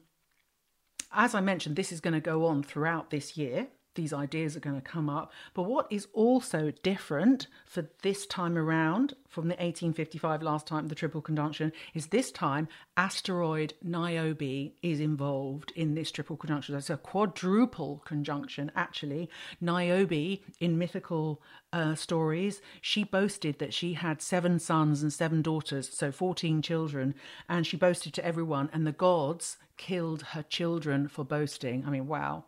as 1.13 1.35
I 1.35 1.41
mentioned, 1.41 1.75
this 1.75 1.91
is 1.91 2.01
going 2.01 2.15
to 2.15 2.21
go 2.21 2.47
on 2.47 2.63
throughout 2.63 3.11
this 3.11 3.37
year 3.37 3.67
these 3.95 4.13
ideas 4.13 4.57
are 4.57 4.61
going 4.61 4.81
to 4.81 4.83
come 4.83 5.09
up. 5.09 5.33
But 5.55 5.65
what 5.65 5.87
is 5.91 6.07
also 6.13 6.73
different 6.83 7.47
for 7.67 7.89
this 8.03 8.27
time 8.27 8.57
around 8.57 9.15
from 9.29 9.45
the 9.45 9.55
1855 9.55 10.43
last 10.43 10.67
time, 10.67 10.89
the 10.89 10.95
triple 10.95 11.21
conjunction, 11.21 11.73
is 11.95 12.09
this 12.09 12.31
time 12.31 12.69
asteroid 12.97 13.75
Niobe 13.83 14.73
is 14.83 15.01
involved 15.01 15.73
in 15.75 15.95
this 15.95 16.11
triple 16.11 16.37
conjunction. 16.37 16.75
It's 16.75 16.91
a 16.91 16.97
quadruple 16.97 18.03
conjunction, 18.05 18.71
actually. 18.75 19.29
Niobe, 19.61 20.41
in 20.61 20.79
mythical 20.79 21.43
uh, 21.73 21.95
stories, 21.95 22.61
she 22.81 23.05
boasted 23.05 23.59
that 23.59 23.75
she 23.75 23.95
had 23.95 24.23
seven 24.23 24.59
sons 24.59 25.03
and 25.03 25.13
seven 25.13 25.43
daughters, 25.43 25.89
so 25.93 26.11
14 26.13 26.63
children, 26.63 27.15
and 27.49 27.67
she 27.67 27.77
boasted 27.77 28.15
to 28.15 28.25
everyone, 28.25 28.71
and 28.73 28.87
the 28.87 28.93
gods 28.93 29.57
killed 29.77 30.23
her 30.23 30.43
children 30.43 31.09
for 31.09 31.25
boasting. 31.25 31.85
I 31.87 31.91
mean, 31.91 32.07
wow. 32.07 32.45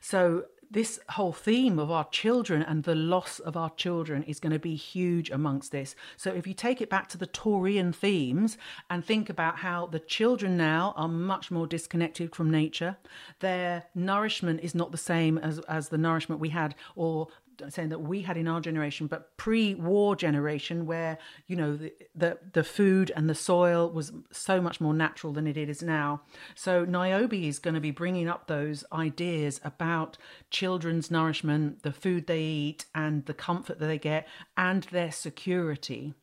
So, 0.00 0.46
this 0.68 0.98
whole 1.10 1.32
theme 1.32 1.78
of 1.78 1.92
our 1.92 2.08
children 2.08 2.60
and 2.60 2.82
the 2.82 2.96
loss 2.96 3.38
of 3.38 3.56
our 3.56 3.70
children 3.70 4.24
is 4.24 4.40
going 4.40 4.52
to 4.52 4.58
be 4.58 4.74
huge 4.74 5.30
amongst 5.30 5.70
this. 5.70 5.94
So, 6.16 6.32
if 6.32 6.46
you 6.46 6.54
take 6.54 6.80
it 6.80 6.90
back 6.90 7.08
to 7.10 7.18
the 7.18 7.26
Taurian 7.26 7.94
themes 7.94 8.58
and 8.90 9.04
think 9.04 9.30
about 9.30 9.58
how 9.58 9.86
the 9.86 10.00
children 10.00 10.56
now 10.56 10.92
are 10.96 11.08
much 11.08 11.50
more 11.50 11.66
disconnected 11.66 12.34
from 12.34 12.50
nature, 12.50 12.96
their 13.40 13.84
nourishment 13.94 14.60
is 14.62 14.74
not 14.74 14.90
the 14.90 14.98
same 14.98 15.38
as, 15.38 15.60
as 15.60 15.88
the 15.88 15.98
nourishment 15.98 16.40
we 16.40 16.48
had, 16.48 16.74
or 16.96 17.28
saying 17.68 17.88
that 17.90 18.00
we 18.00 18.22
had 18.22 18.36
in 18.36 18.48
our 18.48 18.60
generation, 18.60 19.06
but 19.06 19.36
pre-war 19.36 20.16
generation, 20.16 20.86
where 20.86 21.18
you 21.46 21.56
know 21.56 21.76
the, 21.76 21.92
the, 22.14 22.38
the 22.52 22.64
food 22.64 23.12
and 23.16 23.28
the 23.28 23.34
soil 23.34 23.90
was 23.90 24.12
so 24.30 24.60
much 24.60 24.80
more 24.80 24.94
natural 24.94 25.32
than 25.32 25.46
it 25.46 25.56
is 25.56 25.82
now. 25.82 26.22
So 26.54 26.84
Niobe 26.84 27.34
is 27.34 27.58
going 27.58 27.74
to 27.74 27.80
be 27.80 27.90
bringing 27.90 28.28
up 28.28 28.46
those 28.46 28.84
ideas 28.92 29.60
about 29.64 30.18
children's 30.50 31.10
nourishment, 31.10 31.82
the 31.82 31.92
food 31.92 32.26
they 32.26 32.42
eat, 32.42 32.86
and 32.94 33.26
the 33.26 33.34
comfort 33.34 33.78
that 33.78 33.86
they 33.86 33.98
get, 33.98 34.26
and 34.56 34.84
their 34.84 35.12
security. 35.12 36.14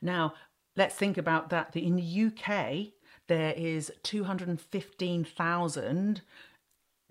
Now, 0.00 0.34
let's 0.76 0.94
think 0.94 1.16
about 1.16 1.50
that. 1.50 1.76
In 1.76 1.96
the 1.96 2.26
UK, 2.26 2.92
there 3.28 3.54
is 3.56 3.92
two 4.02 4.24
hundred 4.24 4.48
and 4.48 4.60
fifteen 4.60 5.24
thousand 5.24 6.22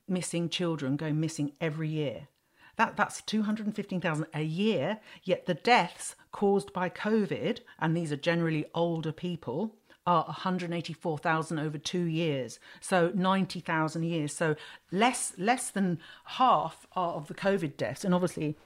missing 0.07 0.49
children 0.49 0.97
go 0.97 1.11
missing 1.13 1.53
every 1.61 1.89
year. 1.89 2.27
That, 2.77 2.97
that's 2.97 3.21
215,000 3.21 4.25
a 4.33 4.41
year, 4.41 4.99
yet 5.23 5.45
the 5.45 5.53
deaths 5.53 6.15
caused 6.31 6.73
by 6.73 6.89
COVID, 6.89 7.59
and 7.79 7.95
these 7.95 8.11
are 8.11 8.17
generally 8.17 8.65
older 8.73 9.11
people, 9.11 9.75
are 10.07 10.23
184,000 10.25 11.59
over 11.59 11.77
two 11.77 12.03
years, 12.03 12.59
so 12.79 13.11
90,000 13.13 14.03
years. 14.03 14.33
So 14.33 14.55
less 14.91 15.33
less 15.37 15.69
than 15.69 15.99
half 16.25 16.87
of 16.95 17.27
the 17.27 17.35
COVID 17.35 17.77
deaths, 17.77 18.03
and 18.03 18.13
obviously 18.15 18.57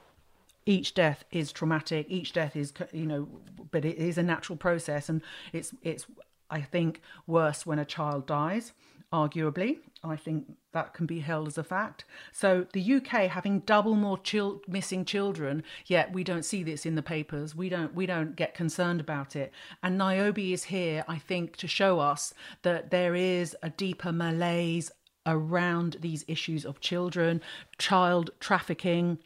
each 0.64 0.94
death 0.94 1.24
is 1.30 1.52
traumatic. 1.52 2.06
Each 2.08 2.32
death 2.32 2.56
is 2.56 2.72
you 2.92 3.06
know, 3.06 3.28
but 3.70 3.84
it 3.84 3.96
is 3.96 4.16
a 4.16 4.22
natural 4.22 4.56
process, 4.56 5.08
and 5.08 5.20
it's 5.52 5.74
it's 5.82 6.06
I 6.48 6.62
think 6.62 7.02
worse 7.26 7.66
when 7.66 7.78
a 7.78 7.84
child 7.84 8.26
dies 8.26 8.72
arguably. 9.12 9.78
I 10.04 10.16
think 10.16 10.52
that 10.72 10.94
can 10.94 11.06
be 11.06 11.20
held 11.20 11.48
as 11.48 11.58
a 11.58 11.64
fact. 11.64 12.04
So 12.32 12.66
the 12.72 12.94
UK 12.94 13.30
having 13.30 13.60
double 13.60 13.94
more 13.94 14.18
chil- 14.18 14.60
missing 14.68 15.04
children, 15.04 15.62
yet 15.86 16.12
we 16.12 16.22
don't 16.22 16.44
see 16.44 16.62
this 16.62 16.86
in 16.86 16.94
the 16.94 17.02
papers. 17.02 17.54
We 17.54 17.68
don't 17.68 17.94
we 17.94 18.06
don't 18.06 18.36
get 18.36 18.54
concerned 18.54 19.00
about 19.00 19.36
it. 19.36 19.52
And 19.82 19.98
Niobe 19.98 20.38
is 20.52 20.64
here, 20.64 21.04
I 21.08 21.18
think, 21.18 21.56
to 21.56 21.66
show 21.66 21.98
us 21.98 22.34
that 22.62 22.90
there 22.90 23.14
is 23.14 23.56
a 23.62 23.70
deeper 23.70 24.12
malaise 24.12 24.90
around 25.26 25.96
these 26.00 26.24
issues 26.28 26.64
of 26.64 26.80
children, 26.80 27.40
child 27.78 28.30
trafficking, 28.38 29.18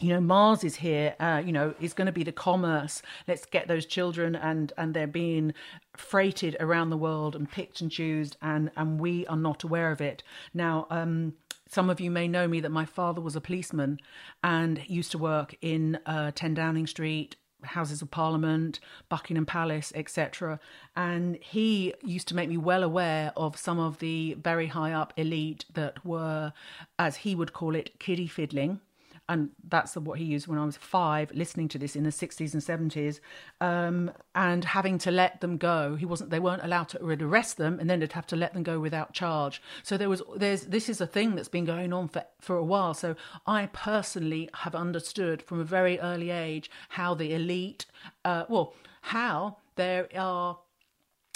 you 0.00 0.10
know 0.10 0.20
mars 0.20 0.64
is 0.64 0.76
here 0.76 1.14
uh, 1.20 1.42
you 1.44 1.52
know 1.52 1.74
is 1.80 1.92
going 1.92 2.06
to 2.06 2.12
be 2.12 2.24
the 2.24 2.32
commerce. 2.32 3.02
Let's 3.26 3.44
get 3.44 3.68
those 3.68 3.86
children 3.86 4.36
and 4.36 4.72
and 4.76 4.94
they're 4.94 5.06
being 5.06 5.54
freighted 5.96 6.56
around 6.60 6.90
the 6.90 6.96
world 6.96 7.34
and 7.34 7.50
picked 7.50 7.80
and 7.80 7.90
choosed 7.90 8.36
and 8.42 8.70
and 8.76 9.00
we 9.00 9.26
are 9.26 9.36
not 9.36 9.64
aware 9.64 9.90
of 9.90 10.00
it. 10.00 10.22
Now 10.54 10.86
um 10.90 11.34
some 11.68 11.90
of 11.90 12.00
you 12.00 12.10
may 12.10 12.26
know 12.28 12.48
me 12.48 12.60
that 12.60 12.70
my 12.70 12.86
father 12.86 13.20
was 13.20 13.36
a 13.36 13.40
policeman 13.40 14.00
and 14.42 14.82
used 14.88 15.10
to 15.12 15.18
work 15.18 15.54
in 15.60 15.98
uh, 16.06 16.30
10 16.34 16.54
Downing 16.54 16.86
Street, 16.86 17.36
Houses 17.62 18.00
of 18.00 18.10
Parliament, 18.10 18.80
Buckingham 19.10 19.44
Palace, 19.44 19.92
etc. 19.94 20.60
And 20.96 21.36
he 21.42 21.92
used 22.02 22.26
to 22.28 22.34
make 22.34 22.48
me 22.48 22.56
well 22.56 22.82
aware 22.82 23.32
of 23.36 23.58
some 23.58 23.78
of 23.78 23.98
the 23.98 24.34
very 24.42 24.68
high 24.68 24.92
up 24.92 25.12
elite 25.18 25.66
that 25.74 26.02
were, 26.06 26.54
as 26.98 27.16
he 27.16 27.34
would 27.34 27.52
call 27.52 27.74
it, 27.74 27.98
kiddie 28.00 28.28
fiddling 28.28 28.80
and 29.28 29.50
that's 29.68 29.94
what 29.96 30.18
he 30.18 30.24
used 30.24 30.46
when 30.46 30.58
I 30.58 30.64
was 30.64 30.76
five, 30.76 31.30
listening 31.34 31.68
to 31.68 31.78
this 31.78 31.94
in 31.94 32.04
the 32.04 32.10
60s 32.10 32.54
and 32.54 32.90
70s, 32.90 33.20
um, 33.60 34.10
and 34.34 34.64
having 34.64 34.96
to 34.98 35.10
let 35.10 35.40
them 35.40 35.58
go. 35.58 35.96
He 35.96 36.06
wasn't; 36.06 36.30
they 36.30 36.40
weren't 36.40 36.64
allowed 36.64 36.88
to 36.90 37.04
arrest 37.04 37.58
them, 37.58 37.78
and 37.78 37.90
then 37.90 38.00
they'd 38.00 38.12
have 38.12 38.26
to 38.28 38.36
let 38.36 38.54
them 38.54 38.62
go 38.62 38.80
without 38.80 39.12
charge. 39.12 39.60
So 39.82 39.96
there 39.96 40.08
was, 40.08 40.22
there's, 40.36 40.62
this 40.62 40.88
is 40.88 41.00
a 41.00 41.06
thing 41.06 41.34
that's 41.34 41.48
been 41.48 41.66
going 41.66 41.92
on 41.92 42.08
for 42.08 42.24
for 42.40 42.56
a 42.56 42.64
while. 42.64 42.94
So 42.94 43.16
I 43.46 43.66
personally 43.66 44.48
have 44.54 44.74
understood 44.74 45.42
from 45.42 45.60
a 45.60 45.64
very 45.64 46.00
early 46.00 46.30
age 46.30 46.70
how 46.90 47.14
the 47.14 47.34
elite, 47.34 47.84
uh, 48.24 48.44
well, 48.48 48.74
how 49.02 49.58
there 49.76 50.08
are. 50.16 50.58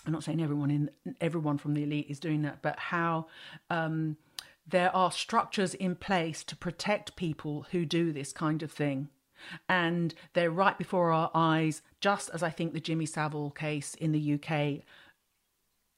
I'm 0.04 0.12
not 0.12 0.24
saying 0.24 0.42
everyone 0.42 0.70
in 0.70 0.90
everyone 1.20 1.58
from 1.58 1.74
the 1.74 1.82
elite 1.82 2.06
is 2.08 2.18
doing 2.18 2.42
that, 2.42 2.62
but 2.62 2.78
how. 2.78 3.26
Um, 3.68 4.16
there 4.66 4.94
are 4.94 5.10
structures 5.10 5.74
in 5.74 5.96
place 5.96 6.44
to 6.44 6.56
protect 6.56 7.16
people 7.16 7.66
who 7.70 7.84
do 7.84 8.12
this 8.12 8.32
kind 8.32 8.62
of 8.62 8.70
thing. 8.72 9.08
And 9.68 10.14
they're 10.34 10.50
right 10.50 10.78
before 10.78 11.10
our 11.10 11.30
eyes, 11.34 11.82
just 12.00 12.30
as 12.32 12.42
I 12.42 12.50
think 12.50 12.72
the 12.72 12.80
Jimmy 12.80 13.06
Savile 13.06 13.50
case 13.50 13.94
in 13.94 14.12
the 14.12 14.34
UK 14.34 14.84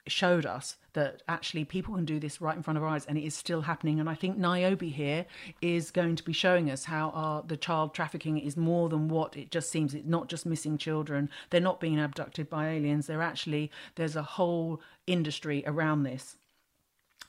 showed 0.06 0.44
us 0.44 0.76
that 0.92 1.22
actually 1.28 1.64
people 1.64 1.94
can 1.94 2.04
do 2.04 2.20
this 2.20 2.40
right 2.40 2.56
in 2.56 2.62
front 2.62 2.76
of 2.76 2.82
our 2.82 2.90
eyes 2.90 3.06
and 3.06 3.16
it 3.16 3.24
is 3.24 3.34
still 3.34 3.62
happening. 3.62 3.98
And 3.98 4.08
i 4.08 4.14
think 4.14 4.38
niobe 4.38 4.82
here 4.82 5.26
is 5.62 5.90
going 5.90 6.16
to 6.16 6.22
be 6.22 6.32
showing 6.32 6.70
us 6.70 6.84
how 6.84 7.10
our, 7.10 7.42
the 7.42 7.56
child 7.56 7.94
trafficking 7.94 8.38
is 8.38 8.56
more 8.56 8.88
than 8.88 9.08
what 9.08 9.36
it 9.36 9.50
just 9.50 9.70
seems. 9.70 9.94
It's 9.94 10.06
not 10.06 10.28
just 10.28 10.46
missing 10.46 10.78
children. 10.78 11.30
They're 11.50 11.60
not 11.60 11.80
being 11.80 11.98
abducted 11.98 12.50
by 12.50 12.68
aliens. 12.70 13.06
They're 13.06 13.22
actually 13.22 13.70
there's 13.94 14.16
a 14.16 14.22
whole 14.22 14.80
industry 15.06 15.64
around 15.66 16.02
this 16.02 16.36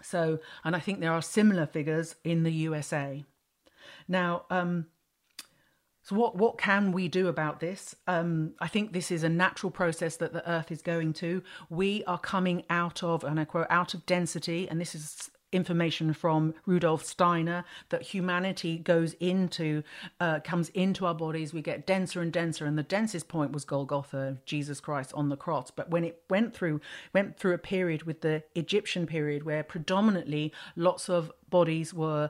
so, 0.02 0.40
and 0.64 0.76
I 0.76 0.80
think 0.80 1.00
there 1.00 1.14
are 1.14 1.22
similar 1.22 1.66
figures 1.66 2.16
in 2.24 2.44
the 2.44 2.52
USA. 2.52 3.24
Now, 4.08 4.46
um, 4.50 4.88
so 6.04 6.16
what 6.16 6.38
what 6.38 6.60
can 6.60 6.92
we 6.92 7.08
do 7.08 7.28
about 7.28 7.60
this? 7.60 7.96
Um, 8.06 8.54
I 8.60 8.68
think 8.68 8.94
this 8.94 9.10
is 9.10 9.24
a 9.24 9.30
natural 9.30 9.72
process 9.72 10.18
that 10.18 10.34
the 10.34 10.48
Earth 10.48 10.72
is 10.72 10.84
going 10.84 11.14
to. 11.14 11.42
We 11.70 12.04
are 12.06 12.20
coming 12.20 12.64
out 12.70 13.04
of, 13.04 13.24
and 13.24 13.40
I 13.40 13.46
quote, 13.46 13.68
out 13.72 13.96
of 13.96 14.06
density, 14.06 14.70
and 14.70 14.80
this 14.80 14.94
is 14.94 15.32
information 15.56 16.14
from 16.14 16.54
Rudolf 16.66 17.04
Steiner 17.04 17.64
that 17.90 18.02
humanity 18.02 18.78
goes 18.78 19.14
into, 19.20 19.84
uh, 20.20 20.40
comes 20.42 20.70
into 20.70 21.06
our 21.06 21.16
bodies. 21.16 21.54
We 21.54 21.62
get 21.62 21.88
denser 21.88 22.22
and 22.22 22.32
denser, 22.32 22.66
and 22.66 22.78
the 22.78 22.84
densest 22.84 23.28
point 23.28 23.52
was 23.52 23.66
Golgotha, 23.66 24.38
Jesus 24.46 24.80
Christ 24.80 25.12
on 25.14 25.30
the 25.30 25.38
cross. 25.38 25.72
But 25.72 25.90
when 25.90 26.04
it 26.04 26.22
went 26.30 26.54
through, 26.54 26.82
went 27.14 27.38
through 27.38 27.54
a 27.54 27.60
period 27.60 28.04
with 28.04 28.22
the 28.22 28.44
Egyptian 28.56 29.08
period 29.08 29.44
where 29.44 29.64
predominantly 29.64 30.54
lots 30.76 31.10
of 31.10 31.32
bodies 31.50 31.94
were 31.94 32.30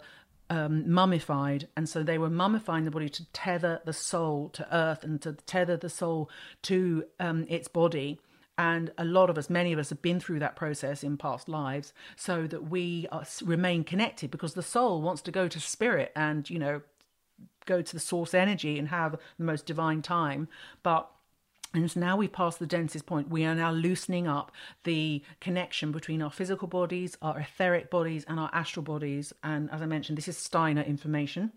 um, 0.49 0.89
mummified, 0.91 1.67
and 1.75 1.89
so 1.89 2.03
they 2.03 2.17
were 2.17 2.29
mummifying 2.29 2.85
the 2.85 2.91
body 2.91 3.09
to 3.09 3.25
tether 3.31 3.81
the 3.85 3.93
soul 3.93 4.49
to 4.49 4.75
earth 4.75 5.03
and 5.03 5.21
to 5.23 5.33
tether 5.33 5.75
the 5.75 5.89
soul 5.89 6.29
to 6.63 7.05
um, 7.19 7.45
its 7.49 7.67
body. 7.67 8.19
And 8.58 8.91
a 8.98 9.04
lot 9.04 9.30
of 9.30 9.38
us, 9.38 9.50
many 9.50 9.74
of 9.74 9.80
us, 9.80 9.89
have 9.89 10.02
been 10.02 10.20
through 10.20 10.39
that 10.39 10.56
process 10.56 11.04
in 11.04 11.18
past 11.18 11.50
lives, 11.50 11.94
so 12.15 12.48
that 12.48 12.70
we 12.70 13.08
are, 13.12 13.26
remain 13.44 13.84
connected 13.84 14.32
because 14.32 14.54
the 14.54 14.63
soul 14.63 15.02
wants 15.02 15.22
to 15.24 15.32
go 15.32 15.48
to 15.48 15.60
spirit 15.60 16.12
and 16.15 16.50
you 16.50 16.60
know 16.60 16.82
go 17.65 17.82
to 17.82 17.94
the 17.94 18.00
source 18.00 18.34
energy 18.34 18.80
and 18.80 18.89
have 18.89 19.18
the 19.38 19.44
most 19.44 19.65
divine 19.65 20.02
time, 20.02 20.48
but 20.84 21.10
and 21.75 21.95
now 21.97 22.15
we've 22.15 22.31
passed 22.31 22.59
the 22.59 22.65
densest 22.65 23.05
point. 23.05 23.29
We 23.29 23.43
are 23.43 23.53
now 23.53 23.71
loosening 23.71 24.27
up 24.27 24.51
the 24.83 25.21
connection 25.41 25.91
between 25.91 26.21
our 26.21 26.31
physical 26.31 26.67
bodies, 26.67 27.17
our 27.21 27.39
etheric 27.39 27.89
bodies, 27.89 28.25
and 28.27 28.39
our 28.39 28.49
astral 28.53 28.83
bodies. 28.83 29.33
And 29.43 29.69
as 29.71 29.81
I 29.81 29.85
mentioned, 29.85 30.17
this 30.17 30.27
is 30.27 30.38
Steiner 30.38 30.81
information. 30.81 31.51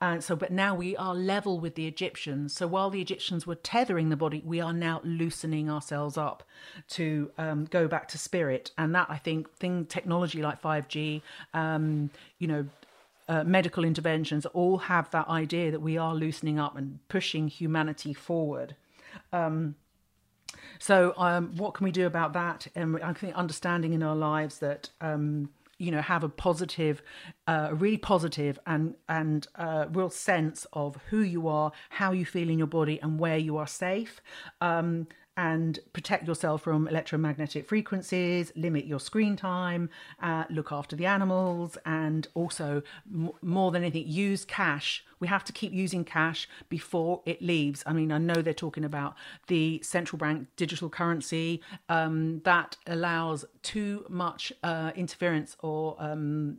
And 0.00 0.22
so, 0.22 0.36
but 0.36 0.52
now 0.52 0.74
we 0.74 0.96
are 0.96 1.14
level 1.14 1.58
with 1.58 1.74
the 1.74 1.86
Egyptians. 1.86 2.52
So 2.54 2.66
while 2.66 2.90
the 2.90 3.00
Egyptians 3.00 3.46
were 3.46 3.54
tethering 3.54 4.10
the 4.10 4.16
body, 4.16 4.42
we 4.44 4.60
are 4.60 4.72
now 4.72 5.00
loosening 5.04 5.70
ourselves 5.70 6.18
up 6.18 6.42
to 6.90 7.30
um, 7.38 7.64
go 7.64 7.88
back 7.88 8.08
to 8.08 8.18
spirit. 8.18 8.72
And 8.76 8.94
that, 8.94 9.06
I 9.08 9.16
think, 9.16 9.50
thing 9.56 9.86
technology 9.86 10.42
like 10.42 10.60
5G, 10.60 11.22
um, 11.54 12.10
you 12.38 12.46
know, 12.46 12.66
uh, 13.28 13.44
medical 13.44 13.84
interventions 13.84 14.44
all 14.46 14.78
have 14.78 15.10
that 15.12 15.28
idea 15.28 15.70
that 15.70 15.80
we 15.80 15.96
are 15.96 16.14
loosening 16.14 16.58
up 16.58 16.76
and 16.76 16.98
pushing 17.08 17.48
humanity 17.48 18.12
forward. 18.12 18.74
Um, 19.32 19.76
so, 20.78 21.14
um, 21.16 21.56
what 21.56 21.74
can 21.74 21.84
we 21.84 21.92
do 21.92 22.06
about 22.06 22.32
that? 22.32 22.66
And 22.74 23.02
I 23.02 23.12
think 23.12 23.34
understanding 23.34 23.92
in 23.92 24.02
our 24.02 24.16
lives 24.16 24.58
that 24.58 24.90
um, 25.00 25.50
you 25.78 25.90
know 25.90 26.02
have 26.02 26.24
a 26.24 26.28
positive, 26.28 27.02
uh, 27.46 27.68
a 27.70 27.74
really 27.74 27.98
positive 27.98 28.58
and 28.66 28.94
and 29.08 29.46
uh, 29.56 29.86
real 29.90 30.10
sense 30.10 30.66
of 30.72 30.96
who 31.08 31.20
you 31.22 31.48
are, 31.48 31.72
how 31.90 32.12
you 32.12 32.26
feel 32.26 32.50
in 32.50 32.58
your 32.58 32.66
body, 32.66 33.00
and 33.00 33.18
where 33.18 33.38
you 33.38 33.56
are 33.56 33.66
safe. 33.66 34.20
Um, 34.60 35.06
and 35.36 35.78
protect 35.92 36.28
yourself 36.28 36.62
from 36.62 36.86
electromagnetic 36.86 37.66
frequencies, 37.66 38.52
limit 38.54 38.84
your 38.84 39.00
screen 39.00 39.36
time, 39.36 39.88
uh, 40.20 40.44
look 40.50 40.70
after 40.70 40.94
the 40.94 41.06
animals, 41.06 41.78
and 41.86 42.28
also, 42.34 42.82
m- 43.12 43.30
more 43.40 43.70
than 43.70 43.82
anything, 43.82 44.06
use 44.06 44.44
cash. 44.44 45.04
We 45.20 45.28
have 45.28 45.44
to 45.44 45.52
keep 45.52 45.72
using 45.72 46.04
cash 46.04 46.48
before 46.68 47.22
it 47.24 47.40
leaves. 47.40 47.82
I 47.86 47.92
mean, 47.92 48.12
I 48.12 48.18
know 48.18 48.34
they're 48.34 48.52
talking 48.52 48.84
about 48.84 49.14
the 49.46 49.80
central 49.82 50.18
bank 50.18 50.48
digital 50.56 50.90
currency 50.90 51.62
um, 51.88 52.40
that 52.44 52.76
allows 52.86 53.44
too 53.62 54.04
much 54.08 54.52
uh, 54.62 54.92
interference 54.94 55.56
or 55.60 55.96
um, 55.98 56.58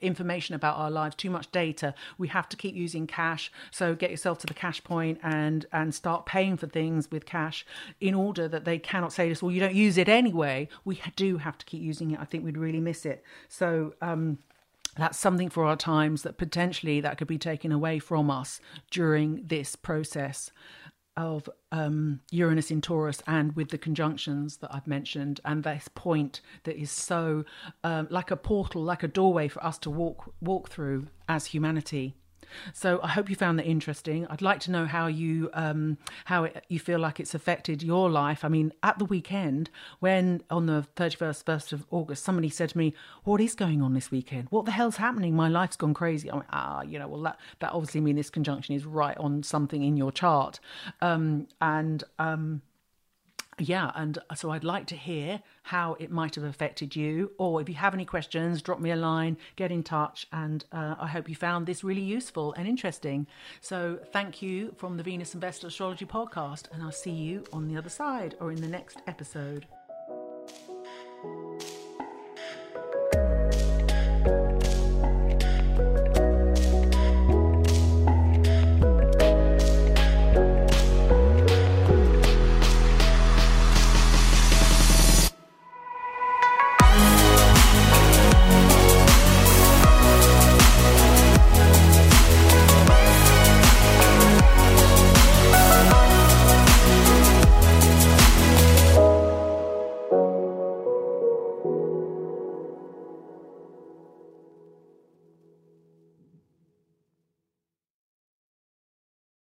information 0.00 0.54
about 0.54 0.76
our 0.76 0.90
lives, 0.90 1.16
too 1.16 1.30
much 1.30 1.50
data. 1.52 1.94
We 2.18 2.28
have 2.28 2.48
to 2.50 2.56
keep 2.56 2.74
using 2.74 3.06
cash. 3.06 3.50
So 3.70 3.94
get 3.94 4.10
yourself 4.10 4.38
to 4.38 4.46
the 4.46 4.54
cash 4.54 4.82
point 4.84 5.18
and 5.22 5.66
and 5.72 5.94
start 5.94 6.26
paying 6.26 6.56
for 6.56 6.66
things 6.66 7.10
with 7.10 7.26
cash 7.26 7.64
in 8.00 8.14
order 8.14 8.48
that 8.48 8.64
they 8.64 8.78
cannot 8.78 9.12
say 9.12 9.26
to 9.26 9.32
us, 9.32 9.42
well, 9.42 9.52
you 9.52 9.60
don't 9.60 9.74
use 9.74 9.96
it 9.98 10.08
anyway. 10.08 10.68
We 10.84 11.00
do 11.16 11.38
have 11.38 11.58
to 11.58 11.66
keep 11.66 11.82
using 11.82 12.10
it. 12.10 12.20
I 12.20 12.24
think 12.24 12.44
we'd 12.44 12.58
really 12.58 12.80
miss 12.80 13.06
it. 13.06 13.22
So 13.48 13.94
um, 14.00 14.38
that's 14.96 15.18
something 15.18 15.50
for 15.50 15.64
our 15.64 15.76
times 15.76 16.22
that 16.22 16.38
potentially 16.38 17.00
that 17.00 17.18
could 17.18 17.28
be 17.28 17.38
taken 17.38 17.70
away 17.70 17.98
from 17.98 18.30
us 18.30 18.60
during 18.90 19.42
this 19.46 19.76
process 19.76 20.50
of 21.16 21.48
um, 21.72 22.20
Uranus 22.30 22.70
in 22.70 22.80
Taurus 22.80 23.22
and 23.26 23.54
with 23.56 23.70
the 23.70 23.78
conjunctions 23.78 24.58
that 24.58 24.74
I've 24.74 24.86
mentioned, 24.86 25.40
and 25.44 25.64
this 25.64 25.88
point 25.94 26.40
that 26.64 26.76
is 26.76 26.90
so 26.90 27.44
um, 27.84 28.06
like 28.10 28.30
a 28.30 28.36
portal, 28.36 28.82
like 28.82 29.02
a 29.02 29.08
doorway 29.08 29.48
for 29.48 29.64
us 29.64 29.78
to 29.78 29.90
walk 29.90 30.34
walk 30.40 30.68
through 30.68 31.06
as 31.28 31.46
humanity. 31.46 32.14
So 32.72 33.00
I 33.02 33.08
hope 33.08 33.28
you 33.30 33.36
found 33.36 33.58
that 33.58 33.66
interesting. 33.66 34.26
I'd 34.28 34.42
like 34.42 34.60
to 34.60 34.70
know 34.70 34.86
how 34.86 35.06
you 35.06 35.50
um, 35.54 35.98
how 36.26 36.44
it, 36.44 36.64
you 36.68 36.78
feel 36.78 36.98
like 36.98 37.20
it's 37.20 37.34
affected 37.34 37.82
your 37.82 38.10
life. 38.10 38.44
I 38.44 38.48
mean, 38.48 38.72
at 38.82 38.98
the 38.98 39.04
weekend, 39.04 39.70
when 40.00 40.42
on 40.50 40.66
the 40.66 40.82
thirty 40.96 41.16
first, 41.16 41.46
first 41.46 41.72
of 41.72 41.84
August, 41.90 42.24
somebody 42.24 42.48
said 42.48 42.70
to 42.70 42.78
me, 42.78 42.94
"What 43.24 43.40
is 43.40 43.54
going 43.54 43.82
on 43.82 43.94
this 43.94 44.10
weekend? 44.10 44.48
What 44.50 44.64
the 44.64 44.72
hell's 44.72 44.96
happening? 44.96 45.34
My 45.34 45.48
life's 45.48 45.76
gone 45.76 45.94
crazy." 45.94 46.30
I 46.30 46.36
went, 46.36 46.48
"Ah, 46.50 46.82
you 46.82 46.98
know, 46.98 47.08
well 47.08 47.22
that 47.22 47.38
that 47.60 47.72
obviously 47.72 48.00
means 48.00 48.16
this 48.16 48.30
conjunction 48.30 48.74
is 48.74 48.84
right 48.86 49.16
on 49.18 49.42
something 49.42 49.82
in 49.82 49.96
your 49.96 50.12
chart," 50.12 50.60
um, 51.00 51.46
and 51.60 52.04
um, 52.18 52.62
yeah, 53.58 53.90
and 53.94 54.18
so 54.34 54.50
I'd 54.50 54.64
like 54.64 54.86
to 54.88 54.96
hear 54.96 55.40
how 55.62 55.96
it 55.98 56.10
might 56.10 56.34
have 56.34 56.44
affected 56.44 56.94
you, 56.94 57.32
or 57.38 57.60
if 57.60 57.68
you 57.68 57.74
have 57.76 57.94
any 57.94 58.04
questions, 58.04 58.60
drop 58.60 58.80
me 58.80 58.90
a 58.90 58.96
line, 58.96 59.38
get 59.56 59.72
in 59.72 59.82
touch, 59.82 60.26
and 60.30 60.64
uh, 60.72 60.96
I 60.98 61.06
hope 61.06 61.28
you 61.28 61.34
found 61.34 61.66
this 61.66 61.82
really 61.82 62.02
useful 62.02 62.52
and 62.54 62.68
interesting. 62.68 63.26
So, 63.62 63.98
thank 64.12 64.42
you 64.42 64.74
from 64.76 64.98
the 64.98 65.02
Venus 65.02 65.32
and 65.32 65.42
Investor 65.42 65.68
Astrology 65.68 66.04
Podcast, 66.04 66.64
and 66.72 66.82
I'll 66.82 66.92
see 66.92 67.10
you 67.10 67.44
on 67.52 67.66
the 67.66 67.78
other 67.78 67.88
side 67.88 68.34
or 68.40 68.52
in 68.52 68.60
the 68.60 68.68
next 68.68 68.98
episode. 69.06 69.66